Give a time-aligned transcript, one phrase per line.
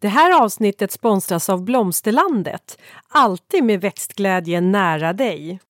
[0.00, 2.78] Det här avsnittet sponsras av Blomsterlandet.
[3.08, 5.60] Alltid med växtglädje nära dig.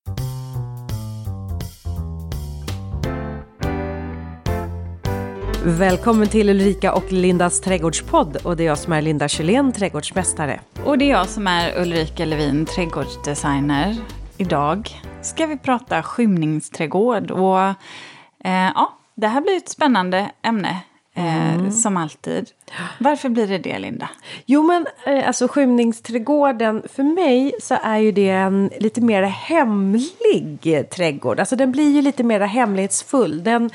[5.64, 10.60] Välkommen till Ulrika och Lindas trädgårdspodd och det är jag som är Linda Kjellén, trädgårdsmästare.
[10.84, 13.96] Och det är jag som är Ulrika Levin, trädgårdsdesigner.
[14.36, 17.60] Idag ska vi prata skymningsträdgård och
[18.44, 20.82] eh, ja, det här blir ett spännande ämne.
[21.18, 21.70] Eh, mm.
[21.70, 22.50] Som alltid.
[22.98, 24.08] Varför blir det det, Linda?
[24.46, 30.88] Jo, men eh, alltså skymningsträdgården, för mig så är ju det en lite mer hemlig
[30.90, 31.40] trädgård.
[31.40, 33.44] Alltså den blir ju lite mer hemlighetsfull.
[33.44, 33.70] Den,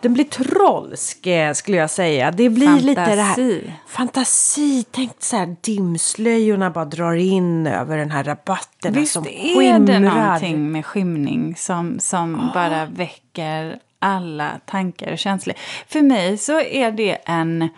[0.00, 2.30] den blir trolsk, eh, skulle jag säga.
[2.30, 2.86] Det blir fantasi.
[2.86, 3.80] lite det här...
[3.86, 4.84] Fantasi.
[4.90, 9.98] Tänk så här, dimslöjorna bara drar in över den här rabatten Visst som är det
[9.98, 12.54] någonting med skymning som, som oh.
[12.54, 15.56] bara väcker alla tankar och känslor.
[15.88, 17.68] För mig så är det en,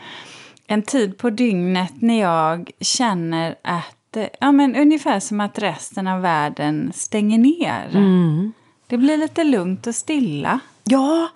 [0.66, 6.20] en tid på dygnet när jag känner att, ja men ungefär som att resten av
[6.20, 7.88] världen stänger ner.
[7.92, 8.52] Mm.
[8.86, 10.60] Det blir lite lugnt och stilla.
[10.84, 11.28] Ja,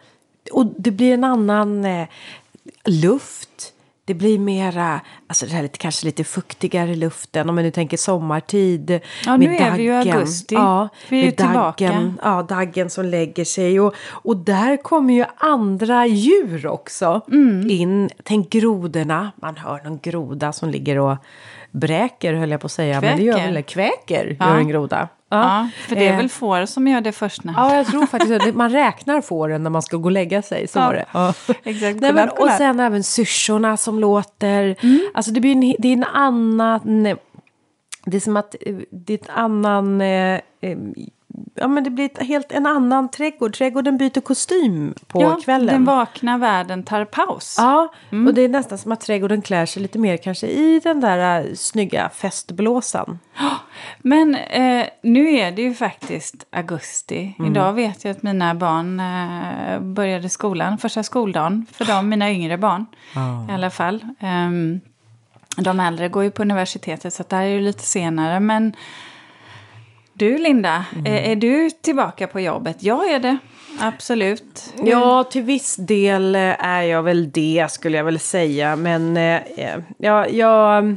[0.52, 2.08] och det blir en annan eh,
[2.84, 3.72] luft.
[4.12, 7.96] Det blir mera, alltså det här lite, kanske lite fuktigare luften om man nu tänker
[7.96, 9.00] sommartid.
[9.26, 10.54] Ja, nu är vi ju i augusti.
[10.54, 11.86] Ja, vi är med tillbaka.
[11.86, 13.80] Daggen, ja, daggen som lägger sig.
[13.80, 17.70] Och, och där kommer ju andra djur också mm.
[17.70, 18.10] in.
[18.22, 19.32] Tänk grodorna.
[19.36, 21.16] Man hör någon groda som ligger och
[21.70, 23.00] bräker höll jag på att säga.
[23.00, 23.16] Kväker.
[23.16, 24.48] Men det gör väl kväker, ja.
[24.48, 25.08] gör en groda.
[25.36, 26.28] Ja, för det är väl eh.
[26.28, 27.44] får som gör det först.
[27.44, 27.52] När.
[27.52, 28.52] Ja, jag tror faktiskt det.
[28.52, 30.68] Man räknar fåren när man ska gå och lägga sig.
[30.68, 31.04] Så ja, var det.
[31.12, 31.34] Ja.
[31.64, 32.00] Exakt.
[32.00, 34.76] Nej, men, och sen även syrsorna som låter.
[34.80, 35.00] Mm.
[35.14, 37.16] Alltså det blir en, det är en annan...
[38.04, 38.54] Det är som att
[38.90, 40.00] det är en annan...
[40.00, 40.78] Eh, eh
[41.54, 43.54] ja, men det blir ett, helt en annan trädgård.
[43.54, 45.74] Trädgården byter kostym på ja, kvällen.
[45.74, 47.56] Den vakna världen tar paus.
[47.58, 48.26] Ja, mm.
[48.26, 51.44] och det är nästan som att trädgården klär sig lite mer kanske i den där
[51.44, 53.18] uh, snygga festblåsan.
[53.98, 57.34] Men eh, nu är det ju faktiskt augusti.
[57.38, 57.50] Mm.
[57.50, 62.58] Idag vet jag att mina barn eh, började skolan, första skoldagen för dem, mina yngre
[62.58, 62.86] barn
[63.16, 63.46] oh.
[63.50, 64.04] i alla fall.
[64.20, 64.80] Um,
[65.56, 68.40] de äldre går ju på universitetet så det här är ju lite senare.
[68.40, 68.72] Men
[70.22, 71.06] du Linda, mm.
[71.06, 72.82] är, är, du tillbaka på jobbet?
[72.82, 73.38] Jag är det,
[73.80, 74.74] absolut.
[74.84, 78.76] Ja, till viss del eh, är jag väl det skulle jag väl säga.
[78.76, 80.96] Men eh, eh ja, jag...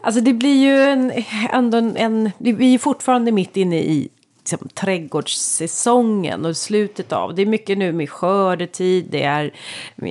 [0.00, 1.12] Alltså det blir ju en,
[1.52, 2.30] ändå en, en...
[2.38, 4.08] Vi är fortfarande mitt inne i
[4.52, 7.34] liksom, trädgårdssäsongen och slutet av.
[7.34, 9.52] Det är mycket nu med skördetid, det är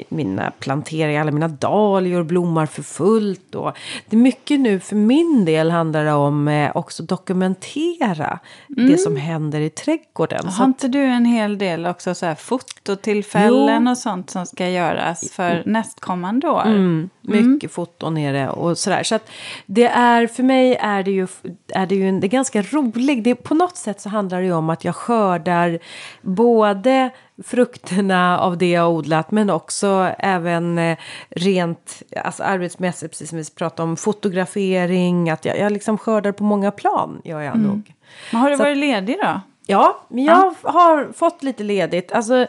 [0.09, 3.55] mina planteringar, alla mina dahlior blommar för fullt.
[3.55, 3.77] Och
[4.09, 8.39] det är mycket nu för min del handlar det om eh, också dokumentera
[8.77, 8.91] mm.
[8.91, 10.47] det som händer i trädgården.
[10.47, 13.91] Har inte du en hel del också så här fototillfällen jo.
[13.91, 15.63] och sånt som ska göras för mm.
[15.65, 16.65] nästkommande år?
[16.65, 17.09] Mm.
[17.21, 17.69] Mycket mm.
[17.69, 19.03] foton är det och sådär.
[19.03, 19.29] Så att
[19.65, 21.27] det är, för mig är det ju,
[21.67, 23.23] är det ju en, det är ganska roligt.
[23.23, 25.79] Det, på något sätt så handlar det ju om att jag skördar
[26.21, 27.09] både
[27.43, 30.97] frukterna av det jag odlat men också även eh,
[31.29, 36.43] rent alltså arbetsmässigt, precis som vi pratade om, fotografering, att jag, jag liksom skördar på
[36.43, 37.67] många plan, gör jag mm.
[37.67, 37.93] nog.
[38.31, 39.41] Men har du Så varit ledig då?
[39.65, 40.71] Ja, men jag ja.
[40.71, 42.11] har fått lite ledigt.
[42.11, 42.47] Alltså, eh,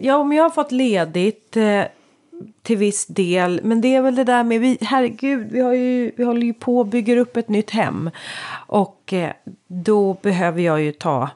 [0.00, 1.82] ja, men jag har fått ledigt eh,
[2.62, 3.60] till viss del.
[3.64, 6.54] Men det är väl det där med, vi, herregud, vi, har ju, vi håller ju
[6.54, 8.10] på och bygger upp ett nytt hem.
[8.66, 9.32] Och eh,
[9.66, 11.30] då behöver jag ju ta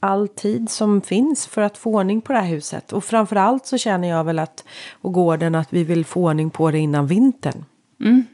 [0.00, 2.92] all tid som finns för att få ordning på det här huset.
[2.92, 6.70] Och framförallt så känner jag väl att, och gården, att vi vill få ordning på
[6.70, 7.64] det innan vintern.
[8.00, 8.24] Mm.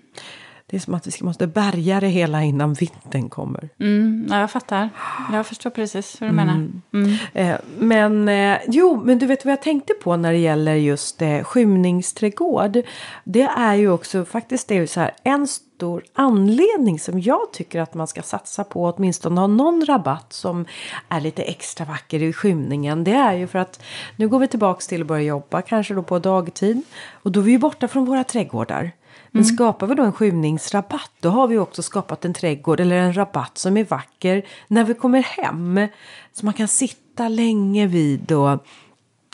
[0.69, 3.69] Det är som att vi måste bärga det hela innan vintern kommer.
[3.81, 4.89] Mm, ja, jag fattar.
[5.33, 6.55] Jag förstår precis hur du menar.
[6.55, 6.83] Mm.
[6.93, 7.17] mm.
[7.35, 11.23] Eh, men eh, jo, men du vet vad jag tänkte på när det gäller just
[11.23, 12.83] eh, skymningsträdgård.
[13.25, 17.81] Det är ju också faktiskt det är så här, en stor anledning som jag tycker
[17.81, 20.67] att man ska satsa på åtminstone ha någon rabatt som
[21.09, 23.05] är lite extra vacker i skymningen.
[23.05, 23.83] Det är ju för att
[24.17, 26.83] nu går vi tillbaks till att börja jobba kanske då på dagtid
[27.13, 28.93] och då är vi borta från våra trädgårdar.
[29.37, 29.57] Men mm.
[29.57, 33.59] skapar vi då en skymningsrabatt då har vi också skapat en trädgård eller en rabatt
[33.59, 35.89] som är vacker när vi kommer hem.
[36.33, 38.67] Så man kan sitta länge vid och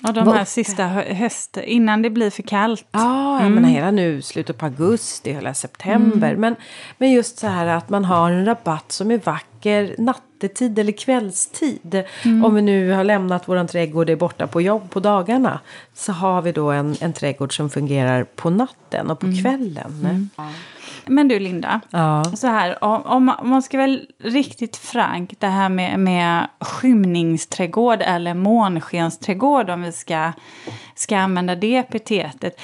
[0.04, 2.86] Ja, de här sista hösten, innan det blir för kallt.
[2.92, 3.54] Ja, mm.
[3.54, 6.28] menar hela nu, slutet på augusti, hela september.
[6.28, 6.40] Mm.
[6.40, 6.56] Men,
[6.98, 9.94] men just så här att man har en rabatt som är vacker
[10.42, 12.04] nattetid eller kvällstid.
[12.24, 12.44] Mm.
[12.44, 15.60] Om vi nu har lämnat vår trädgård och är borta på jobb på dagarna.
[15.94, 19.42] Så har vi då en, en trädgård som fungerar på natten och på mm.
[19.42, 19.92] kvällen.
[20.00, 20.28] Mm.
[21.06, 22.24] Men du Linda, ja.
[22.24, 28.34] så här, om, om, man ska väl riktigt frank, det här med, med skymningsträdgård eller
[28.34, 30.32] månskensträdgård om vi ska,
[30.94, 32.60] ska använda det epitetet.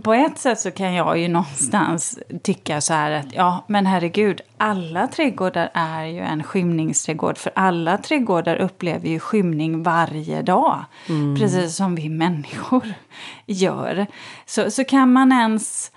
[0.00, 4.40] På ett sätt så kan jag ju någonstans tycka så här att ja, men herregud,
[4.56, 7.38] alla trädgårdar är ju en skymningsträdgård.
[7.38, 10.84] För alla trädgårdar upplever ju skymning varje dag.
[11.08, 11.36] Mm.
[11.36, 12.94] Precis som vi människor
[13.46, 14.06] gör.
[14.46, 15.92] Så, så kan man ens...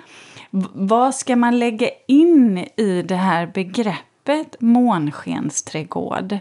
[0.74, 6.38] Vad ska man lägga in i det här begreppet månskensträdgård?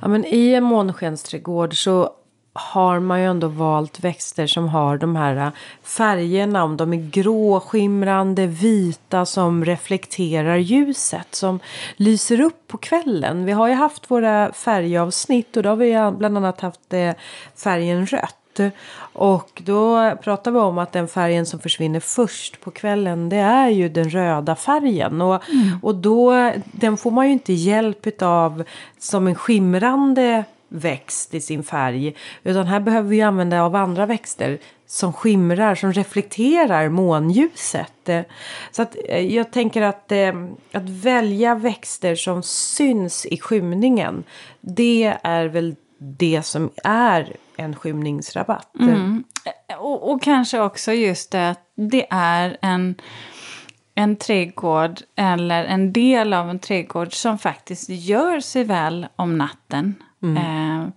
[0.00, 2.10] Ja, men I en månskensträdgård så
[2.56, 5.52] har man ju ändå valt växter som har de här
[5.82, 6.64] färgerna.
[6.64, 11.34] Om de är grå, skimrande, vita som reflekterar ljuset.
[11.34, 11.60] Som
[11.96, 13.44] lyser upp på kvällen.
[13.44, 17.12] Vi har ju haft våra färgavsnitt och då har vi bland annat haft eh,
[17.56, 18.36] färgen rött.
[19.12, 23.68] Och då pratar vi om att den färgen som försvinner först på kvällen det är
[23.68, 25.22] ju den röda färgen.
[25.22, 25.78] Och, mm.
[25.82, 28.64] och då, den får man ju inte hjälp av
[28.98, 30.44] som en skimrande
[30.74, 32.14] växt i sin färg.
[32.42, 38.10] Utan här behöver vi använda av andra växter som skimrar, som reflekterar månljuset.
[38.70, 40.32] Så att eh, jag tänker att, eh,
[40.72, 44.24] att välja växter som syns i skymningen.
[44.60, 48.74] Det är väl det som är en skymningsrabatt.
[48.80, 49.24] Mm.
[49.78, 52.94] Och, och, kanske också just det att det är en,
[53.94, 59.94] en trädgård eller en del av en trädgård som faktiskt gör sig väl om natten.
[60.24, 60.80] Mm.
[60.80, 60.88] Eh,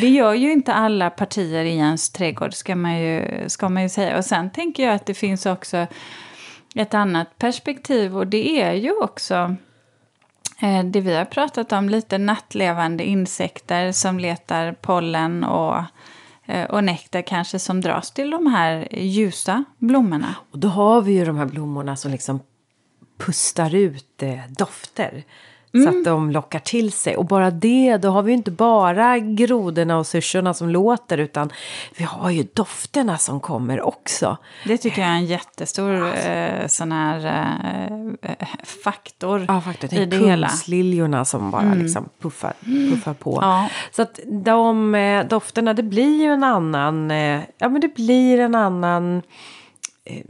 [0.00, 3.88] det gör ju inte alla partier i ens trädgård ska man, ju, ska man ju
[3.88, 4.18] säga.
[4.18, 5.86] Och sen tänker jag att det finns också
[6.74, 9.56] ett annat perspektiv och det är ju också
[10.62, 15.82] eh, det vi har pratat om, lite nattlevande insekter som letar pollen och,
[16.46, 20.34] eh, och nektar kanske som dras till de här ljusa blommorna.
[20.50, 22.40] Och då har vi ju de här blommorna som liksom
[23.18, 25.24] pustar ut dofter.
[25.74, 25.92] Mm.
[25.92, 27.16] Så att de lockar till sig.
[27.16, 31.50] Och bara det, då har vi inte bara grodorna och syrsorna som låter utan
[31.96, 34.36] vi har ju dofterna som kommer också.
[34.66, 36.28] Det tycker jag är en jättestor alltså.
[36.28, 37.26] eh, sån här
[38.22, 39.94] eh, faktor, ja, faktor.
[39.94, 40.50] i det hela.
[40.66, 41.78] liljorna som bara mm.
[41.78, 42.52] liksom puffar,
[42.90, 43.38] puffar på.
[43.42, 43.68] Ja.
[43.90, 48.40] Så att de eh, dofterna, det blir ju en annan, eh, ja men det blir
[48.40, 49.22] en annan
[50.04, 50.22] eh,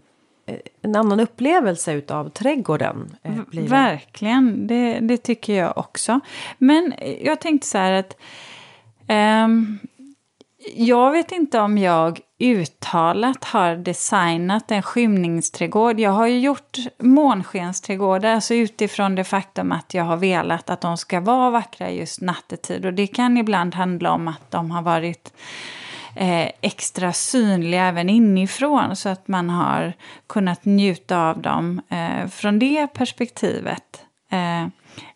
[0.83, 3.17] en annan upplevelse utav trädgården.
[3.23, 3.69] Eh, blir.
[3.69, 6.21] Verkligen, det, det, tycker jag också.
[6.59, 8.17] Men jag tänkte så här att
[9.09, 9.79] um,
[10.75, 16.01] jag vet inte om jag uttalat har designat en skymningsträdgård.
[16.01, 20.97] Jag har ju gjort månskensträdgårdar, alltså utifrån det faktum att jag har velat att de
[20.97, 22.87] ska vara vackra just nattetid.
[22.87, 25.33] Och det kan ibland handla om att de har varit
[26.17, 29.93] eh, extra synliga även inifrån så att man har
[30.27, 34.05] kunnat njuta av dem eh, från det perspektivet.
[34.31, 34.67] Eh,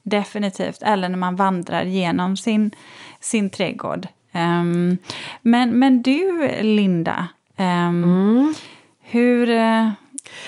[0.03, 2.71] definitivt, eller när man vandrar genom sin,
[3.21, 4.09] sin trädgård.
[4.33, 4.99] Um,
[5.43, 7.65] men, men du, Linda, um,
[8.05, 8.55] mm.
[9.01, 9.51] hur...
[9.51, 9.91] Uh,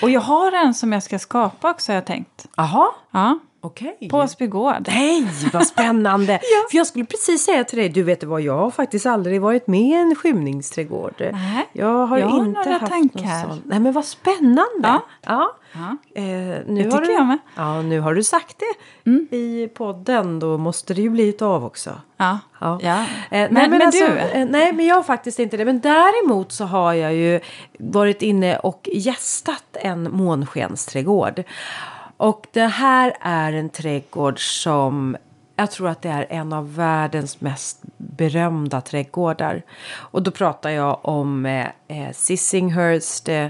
[0.01, 2.47] och jag har en som jag ska skapa också, har jag tänkt.
[2.55, 2.87] Jaha.
[3.11, 3.39] Ja.
[3.63, 4.09] Okay.
[4.09, 4.87] På Åsby gård.
[4.87, 6.33] Nej, vad spännande!
[6.41, 6.67] ja.
[6.71, 9.67] För jag skulle precis säga till dig, du vet vad, jag har faktiskt aldrig varit
[9.67, 11.13] med i en skymningsträdgård.
[11.19, 13.47] Nej, jag har, jag har inte några haft tankar.
[13.47, 14.67] Någon Nej, men vad spännande!
[14.81, 15.05] Ja.
[15.21, 15.53] ja.
[15.73, 15.97] ja.
[16.21, 16.23] Eh,
[16.67, 17.37] nu det har du, jag med.
[17.55, 19.27] Ja, nu har du sagt det mm.
[19.31, 20.39] i podden.
[20.39, 21.89] Då måste det ju bli ett av också.
[22.17, 22.39] Ja.
[22.59, 22.79] ja.
[22.81, 22.99] ja.
[23.01, 24.17] Eh, nej, men, men alltså, du?
[24.17, 25.65] Eh, nej, men jag har faktiskt inte det.
[25.65, 27.39] Men däremot så har jag ju
[27.79, 31.43] varit inne och gästat en månskensträdgård.
[32.21, 35.17] Och det här är en trädgård som
[35.55, 39.61] jag tror att det är en av världens mest berömda trädgårdar.
[39.93, 43.47] Och då pratar jag om eh, eh Sissinghurst eh,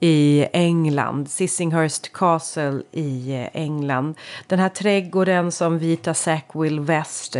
[0.00, 4.14] i England, Sissinghurst Castle i eh, England.
[4.46, 7.36] Den här trädgården som Vita Sackville West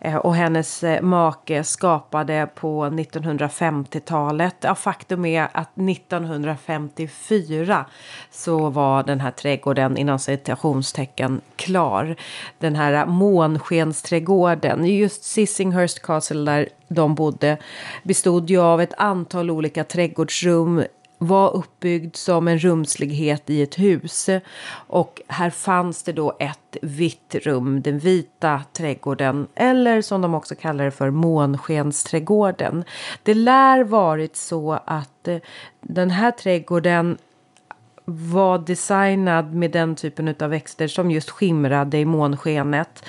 [0.00, 4.56] eh, och hennes eh, make skapade på 1950-talet.
[4.60, 7.86] Ja, faktum är att 1954
[8.30, 12.16] så var den här trädgården inom citationstecken klar.
[12.58, 17.56] Den här månskensträdgården, just Sissinghurst Castle där de bodde
[18.02, 20.84] bestod ju av ett antal olika trädgårdsrum
[21.26, 24.28] var uppbyggd som en rumslighet i ett hus.
[24.72, 30.54] Och här fanns det då ett vitt rum, den vita trädgården, eller som de också
[30.54, 32.84] kallar det för månskensträdgården.
[33.22, 35.38] Det lär varit så att eh,
[35.80, 37.18] den här trädgården
[38.04, 43.04] var designad med den typen av växter som just skimrade i månskenet.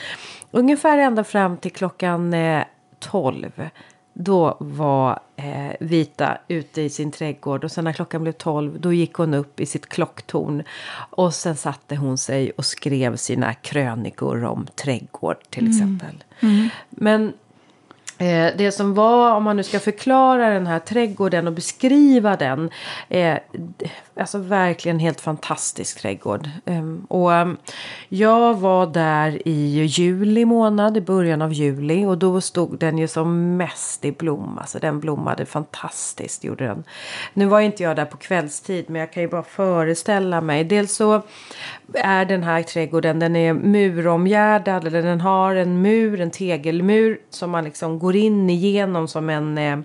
[0.52, 2.64] Ungefär ända fram till klockan eh,
[3.00, 3.70] 12
[4.14, 8.94] då var eh, Vita ute i sin trädgård och sen när klockan blev tolv då
[8.94, 10.64] gick hon upp i sitt klocktorn
[11.10, 15.72] och sen satte hon sig och skrev sina krönikor om trädgård till mm.
[15.72, 16.24] exempel.
[16.40, 16.70] Mm.
[16.90, 17.34] Men
[18.18, 22.70] Eh, det som var, om man nu ska förklara den här trädgården och beskriva den.
[23.10, 23.38] Eh,
[24.16, 26.50] alltså verkligen helt fantastisk trädgård.
[26.66, 27.58] Ehm, och ehm,
[28.10, 32.06] jag var där i juli månad, i början av juli.
[32.06, 34.58] Och då stod den ju som mest i blom.
[34.58, 36.84] Alltså den blommade fantastiskt, gjorde den.
[37.34, 40.64] Nu var inte jag där på kvällstid, men jag kan ju bara föreställa mig.
[40.64, 41.22] Dels så
[41.94, 44.88] är den här trädgården, den är muromgärdad.
[44.88, 49.58] Eller den har en mur, en tegelmur som man liksom går in igenom som en,
[49.58, 49.78] eh,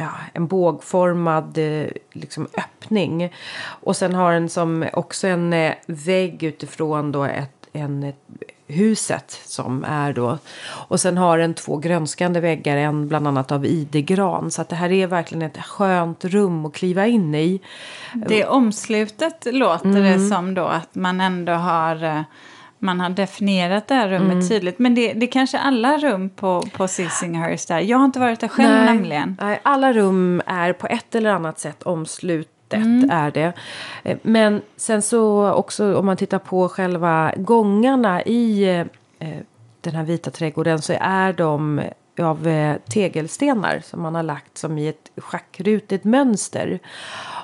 [0.00, 3.32] ja, en bågformad eh, liksom, öppning.
[3.62, 8.24] Och sen har den som också en eh, vägg utifrån då ett, en, ett,
[8.66, 10.38] huset som är då.
[10.88, 14.50] Och sen har den två grönskande väggar, en bland annat av idegran.
[14.50, 17.60] Så att det här är verkligen ett skönt rum att kliva in i.
[18.14, 20.02] Det omslutet låter mm.
[20.02, 22.24] det som då att man ändå har
[22.82, 24.48] man har definierat det här rummet mm.
[24.48, 24.78] tydligt.
[24.78, 27.80] Men det, det är kanske alla rum på, på Sissinghurst där.
[27.80, 29.36] Jag har inte varit där själv nej, nämligen.
[29.40, 32.50] Nej, alla rum är på ett eller annat sätt omslutet.
[32.72, 33.10] Mm.
[33.10, 33.52] är det.
[34.02, 38.64] Eh, men sen så också om man tittar på själva gångarna i
[39.18, 39.36] eh,
[39.80, 41.80] den här vita trädgården så är de
[42.18, 46.78] av eh, tegelstenar som man har lagt som i ett schackrutigt mönster.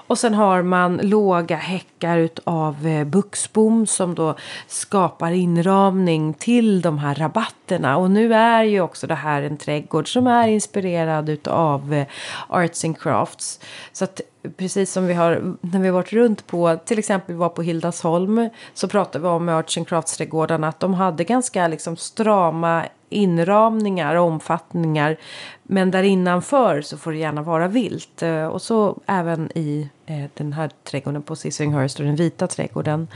[0.06, 4.34] Och sen har man låga häckar av eh, buxbom som då
[4.66, 7.96] skapar inramning till de här rabatterna.
[7.96, 12.06] Och nu är ju också det här en trädgård som är inspirerad av eh,
[12.48, 13.60] Arts and Crafts.
[13.92, 14.20] Så att
[14.56, 18.88] precis som vi har när vi varit runt på till exempel var på Hildasholm så
[18.88, 24.26] pratade vi om Arts and Crafts trädgårdarna att de hade ganska liksom strama inramningar och
[24.26, 25.16] omfattningar.
[25.62, 28.22] Men där innanför så får det gärna vara vilt.
[28.22, 33.08] Eh, och så även i Eh, den här trädgården på Sissinghurst och den vita trädgården.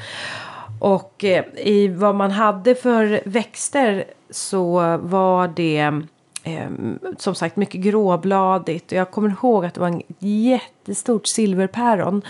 [0.80, 6.02] Och eh, i vad man hade för växter så var det
[6.42, 6.70] eh,
[7.18, 8.92] som sagt mycket gråbladigt.
[8.92, 12.22] Jag kommer ihåg att det var en jättestort silverpäron.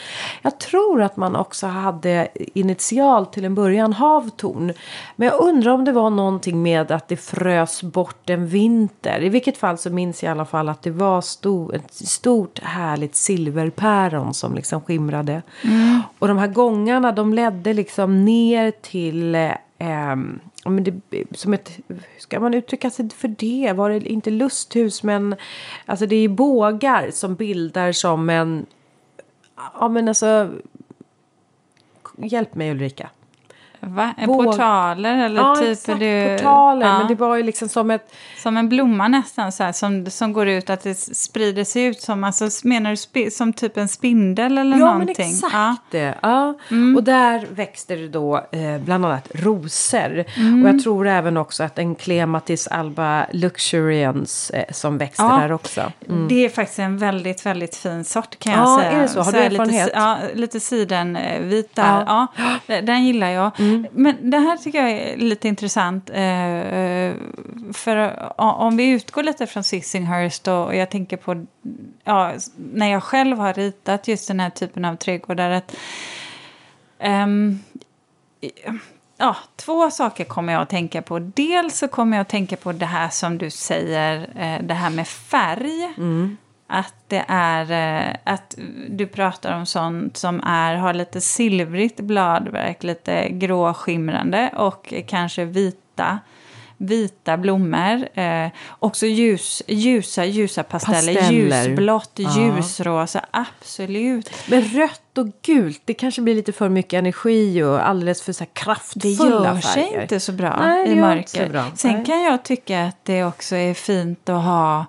[0.42, 4.72] Jag tror att man också hade initialt till en början havtorn.
[5.16, 9.22] Men jag undrar om det var någonting med att det frös bort en vinter.
[9.22, 12.58] I vilket fall så minns jag i alla fall att det var stor, ett stort
[12.62, 15.42] härligt silverpäron som liksom skimrade.
[15.64, 16.02] Mm.
[16.18, 19.34] Och de här gångarna de ledde liksom ner till
[19.80, 20.16] eh,
[20.64, 23.72] men det, som ett, hur ska man uttrycka sig för det?
[23.72, 25.36] Var det inte lusthus men
[25.86, 28.66] alltså det är bågar som bildar som en,
[29.80, 30.50] ja men alltså,
[32.16, 33.10] hjälp mig Ulrika.
[33.80, 34.14] Va?
[34.26, 34.44] Våg...
[34.44, 35.68] portaler eller ja, typ?
[35.68, 36.36] Exakt, det...
[36.38, 36.86] portaler.
[36.86, 36.98] Ja.
[36.98, 38.14] Men det var ju liksom som ett...
[38.42, 42.00] Som en blomma nästan så här, som, som går ut att det sprider sig ut
[42.00, 45.14] som, alltså menar du som typ en spindel eller ja, någonting?
[45.18, 46.14] Men exakt ja, det.
[46.22, 46.54] Ja.
[46.70, 46.96] Mm.
[46.96, 50.24] Och där växte det då eh, bland annat rosor.
[50.36, 50.62] Mm.
[50.62, 55.92] Och jag tror även också att en Clematis alba luxurians eh, som växte där också.
[56.08, 56.28] Mm.
[56.28, 58.92] Det är faktiskt en väldigt, väldigt fin sort kan jag säga.
[58.92, 59.18] Ja, är det så?
[59.18, 59.86] Har så du erfarenhet?
[59.86, 62.04] Lite, ja, lite sidenvit där.
[62.06, 62.26] Ja.
[62.66, 62.82] ja.
[62.82, 63.50] den gillar jag.
[63.70, 63.86] Mm.
[63.92, 66.10] Men det här tycker jag är lite intressant.
[66.10, 67.14] Eh,
[67.72, 71.46] för eh, om vi utgår lite från Sissinghurst och jag tänker på
[72.04, 75.50] ja, när jag själv har ritat just den här typen av trädgårdar.
[75.50, 75.76] Att,
[77.04, 77.58] um,
[79.16, 81.18] ja, två saker kommer jag att tänka på.
[81.18, 84.90] Dels så kommer jag att tänka på det här som du säger, eh, det här
[84.90, 85.94] med färg.
[85.96, 86.36] Mm.
[86.72, 87.70] Att det är
[88.08, 88.54] eh, att
[88.88, 96.18] du pratar om sånt som är, har lite silvrigt bladverk, lite gråskimrande och kanske vita
[96.80, 98.18] vita blommor.
[98.18, 98.48] Eh,
[98.78, 101.14] också ljus, ljusa, ljusa pasteller.
[101.14, 101.68] pasteller.
[101.68, 102.30] Ljusblått, ja.
[102.36, 104.30] ljusrosa, absolut.
[104.48, 108.44] Men rött och gult, det kanske blir lite för mycket energi och alldeles för så
[108.44, 109.40] här kraftfulla färger.
[109.40, 111.64] Det gör sig inte så bra Nej, i mörker.
[111.76, 112.04] Sen Nej.
[112.04, 114.86] kan jag tycka att det också är fint att ha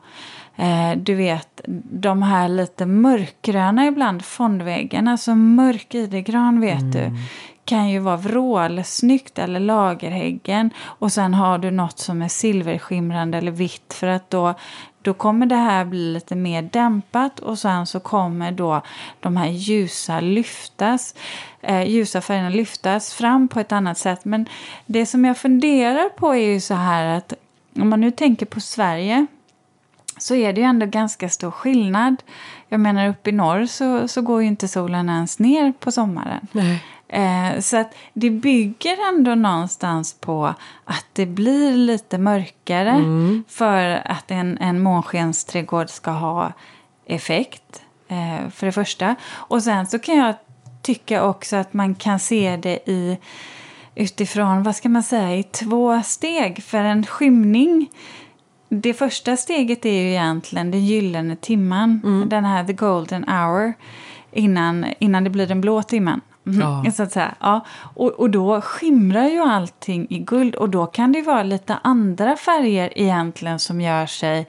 [0.61, 6.91] Eh, du vet, de här lite mörkgröna ibland fondväggarna, alltså mörk idegran vet mm.
[6.91, 7.11] du,
[7.65, 10.69] kan ju vara vrålsnyggt eller lagerhäggen.
[10.81, 14.53] Och sen har du något som är silverskimrande eller vitt för att då
[15.03, 18.81] då kommer det här bli lite mer dämpat och sen så kommer då
[19.19, 21.15] de här ljusa lyftas,
[21.61, 24.25] eh, ljusa färgerna lyftas fram på ett annat sätt.
[24.25, 24.45] Men
[24.85, 27.33] det som jag funderar på är ju så här att
[27.75, 29.27] om man nu tänker på Sverige
[30.21, 32.23] så är det ju ändå ganska stor skillnad.
[32.67, 36.47] Jag menar uppe i norr så, så går ju inte solen ens ner på sommaren.
[37.07, 40.53] Eh, så att det bygger ändå någonstans på
[40.85, 43.43] att det blir lite mörkare mm.
[43.47, 46.53] för att en, en månskensträdgård ska ha
[47.05, 47.81] effekt.
[48.07, 49.15] Eh, för det första.
[49.31, 50.35] Och sen så kan jag
[50.81, 53.17] tycka också att man kan se det i
[53.95, 56.63] utifrån, vad ska man säga, i två steg.
[56.63, 57.89] För en skymning
[58.73, 62.01] det första steget är ju egentligen den gyllene timman.
[62.03, 62.29] Mm.
[62.29, 63.73] Den här the golden hour.
[64.31, 66.21] Innan, innan det blir den blå timmen.
[66.43, 66.91] Mhm, Ja.
[66.91, 67.35] Så att säga.
[67.39, 67.65] Ja.
[67.95, 70.55] Och, och då skimrar ju allting i guld.
[70.55, 74.47] Och då kan det ju vara lite andra färger egentligen som gör sig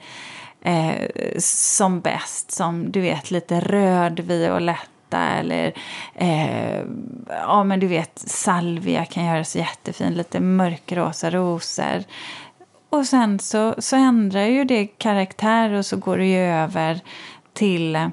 [0.61, 2.51] eh, som bäst.
[2.51, 5.73] Som du vet lite röd, violetta eller
[6.15, 6.81] eh,
[7.29, 10.13] ja men du vet salvia kan göra sig jättefin.
[10.13, 12.03] Lite mörkrosa rosor.
[12.93, 16.99] Och sen så, så ändrar ju det karaktär och så går det ju över
[17.53, 18.09] till,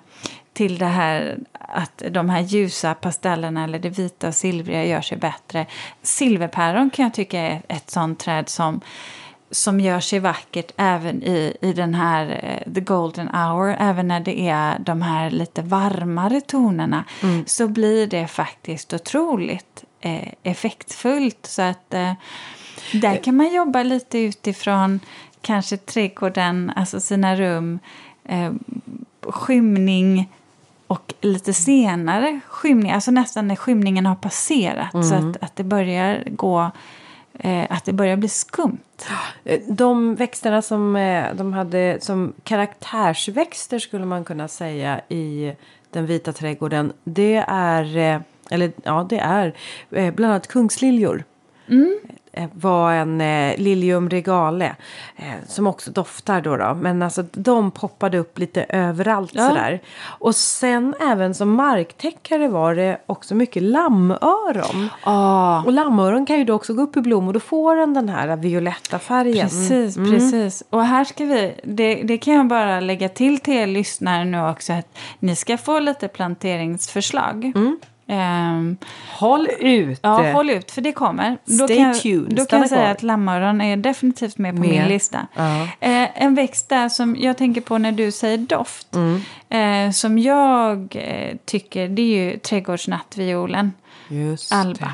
[0.53, 5.19] till det här att de här ljusa pastellerna eller det vita och silvriga gör sig
[5.19, 5.67] bättre.
[6.03, 8.81] Silverpäron kan jag tycka är ett sånt träd som,
[9.51, 13.77] som gör sig vackert även i, i den här eh, the golden hour.
[13.79, 17.05] Även när det är de här lite varmare tonerna
[17.47, 21.47] så blir det faktiskt otroligt eh, effektfullt.
[21.47, 22.13] Så att eh,
[22.93, 25.01] där kan man jobba lite utifrån
[25.41, 27.79] kanske trädgården, alltså sina rum,
[28.25, 28.53] eh,
[29.23, 30.29] skymning
[30.87, 36.25] och lite senare skymning, alltså nästan när skymningen har passerat så att, att det börjar
[36.31, 36.71] gå,
[37.39, 38.79] eh, att det börjar bli skumt.
[39.45, 45.53] Eh, De växterna som eh, de hade som karaktärsväxter skulle man kunna säga i
[45.91, 46.93] den vita trädgården.
[47.05, 48.21] Det är, eh,
[48.51, 49.55] eller ja det är
[49.91, 51.25] eh, bland annat kungsliljor.
[51.69, 52.11] Eh,
[52.53, 54.77] var en eh, Lilium regale
[55.17, 56.75] eh, som också doftar då, då.
[56.75, 59.49] Men alltså de poppade upp lite överallt Ja.
[59.49, 59.81] sådär.
[60.03, 64.89] Och sen även som marktäckare var det också mycket lammöron.
[65.05, 65.63] Ah.
[65.63, 68.09] Och lammöron kan ju då också gå upp i blom och då får den den
[68.09, 69.49] här violetta färgen.
[69.49, 70.63] Precis, precis.
[70.71, 74.49] Och här ska vi, det, det kan jag bara lägga till till er lyssnare nu
[74.49, 77.53] också, att ni ska få lite planteringsförslag.
[78.13, 78.77] Ehm,
[79.19, 80.01] Håll ut!
[80.03, 81.39] ja, håll ut, för det kommer.
[81.45, 84.61] då Stay kan jag, tuned, Då kan jag säga att lammöron är definitivt med på
[84.61, 84.69] Med.
[84.71, 85.27] min lista.
[85.35, 85.63] Ja.
[85.81, 89.87] Eh, en växt där som jag tänker på när du säger doft, Mm.
[89.89, 93.73] eh, som jag eh, tycker, det är ju trädgårdsnattviolen.
[94.09, 94.73] Just Alba.
[94.87, 94.91] det.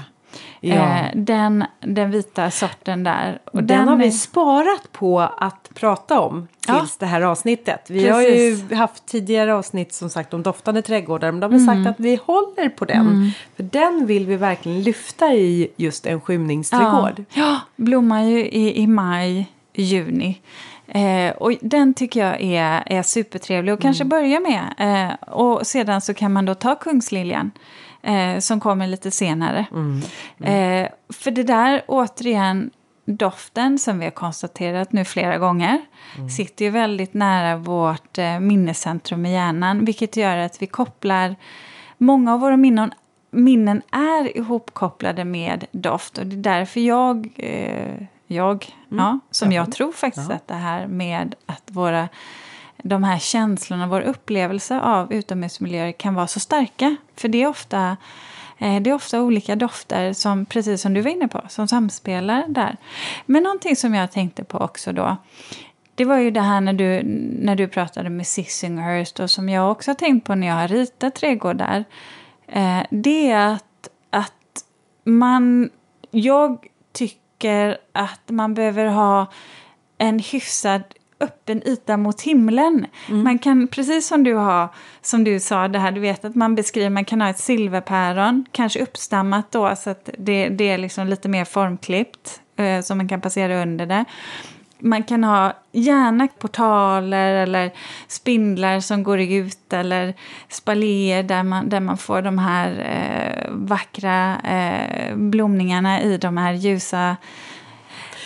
[0.60, 0.74] Ja.
[0.74, 3.38] Eh, den, den vita sorten där.
[3.52, 6.78] Och den, har vi sparat på att prata om Ja.
[6.80, 7.90] tills det här avsnittet.
[7.90, 8.78] Vi har ju Precis.
[8.78, 11.30] haft tidigare avsnitt som sagt om doftande trädgårdar.
[11.32, 11.66] Men då har Mm.
[11.66, 13.30] sagt att vi håller på den.
[13.56, 17.24] För den vill vi verkligen lyfta i just en skymningsträdgård.
[17.32, 20.40] Ja, ja blommar ju i, i maj, juni.
[20.88, 24.64] Eh, och den tycker jag är, är supertrevlig och kanske börja med.
[24.78, 27.50] Eh, och sedan så kan man då ta kungsliljan.
[28.06, 29.66] Eh, som kommer lite senare.
[30.40, 32.70] Eh, för det där återigen
[33.04, 35.80] doften som vi har konstaterat nu flera gånger
[36.36, 41.36] sitter ju väldigt nära vårt eh, minnescentrum i hjärnan vilket gör att vi kopplar
[41.98, 42.92] många av våra minnen,
[43.30, 46.18] minnen är ihopkopplade med doft.
[46.18, 50.86] Och det är därför jag, eh, jag ja, som jag tror faktiskt att det här
[50.86, 52.08] med att våra
[52.88, 56.96] de här känslorna, vår upplevelse av utomhusmiljöer kan vara så starka.
[57.16, 57.96] För det är ofta,
[58.58, 62.44] eh, det är ofta olika dofter, som, precis som du var inne på, som samspelar
[62.48, 62.76] där.
[63.26, 65.16] Men någonting som jag tänkte på också då,
[65.94, 67.02] det var ju det här när du,
[67.42, 70.68] när du pratade med Sissinghurst och som jag också har tänkt på när jag har
[70.68, 71.84] ritat trädgårdar.
[72.46, 74.64] Eh, det är att, att
[75.04, 75.70] man,
[76.10, 79.26] jag tycker att man behöver ha
[79.98, 80.82] en hyfsad
[81.20, 82.86] öppen yta mot himlen.
[83.22, 84.68] Man kan, precis som du har,
[85.02, 88.44] som du sa, det här, du vet att man beskriver, man kan ha ett silverpäron,
[88.52, 93.08] kanske uppstammat då så att det, det är liksom lite mer formklippt, eh, så man
[93.08, 94.04] kan passera under det.
[94.78, 97.70] Man kan ha gärna portaler eller
[98.08, 100.14] spindlar som går ut eller
[100.48, 106.52] spaljer där man, där man får de här eh, vackra eh, blomningarna i de här
[106.52, 107.16] ljusa,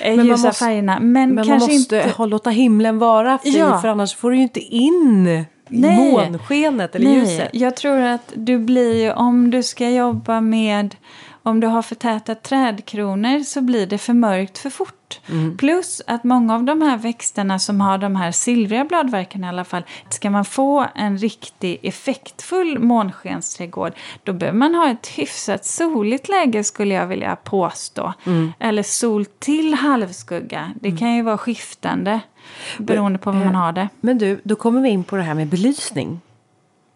[0.01, 1.01] eh, man ljusa måste- färgerna.
[1.01, 2.11] Men, Men man kanske måste inte...
[2.17, 3.79] ha, låta himlen vara fri Ja.
[3.81, 6.13] för annars får du ju inte in Nej.
[6.13, 7.49] månskenet eller Nej, ljuset.
[7.53, 10.97] jag tror att du blir om du ska jobba med,
[11.43, 14.95] om du har för täta trädkronor så blir det för mörkt för fort.
[15.59, 19.65] Plus att många av de här växterna som har de här silvriga bladverken i alla
[19.65, 23.93] fall, ska man få en riktig effektfull månskensträdgård,
[24.25, 28.13] då behöver man ha ett hyfsat soligt läge skulle jag vilja påstå.
[28.59, 30.71] Eller sol till halvskugga.
[30.81, 32.21] Det kan ju vara skiftande
[32.79, 33.89] beroende på var man har det.
[34.01, 36.21] Men du, då kommer vi in på det här med belysning.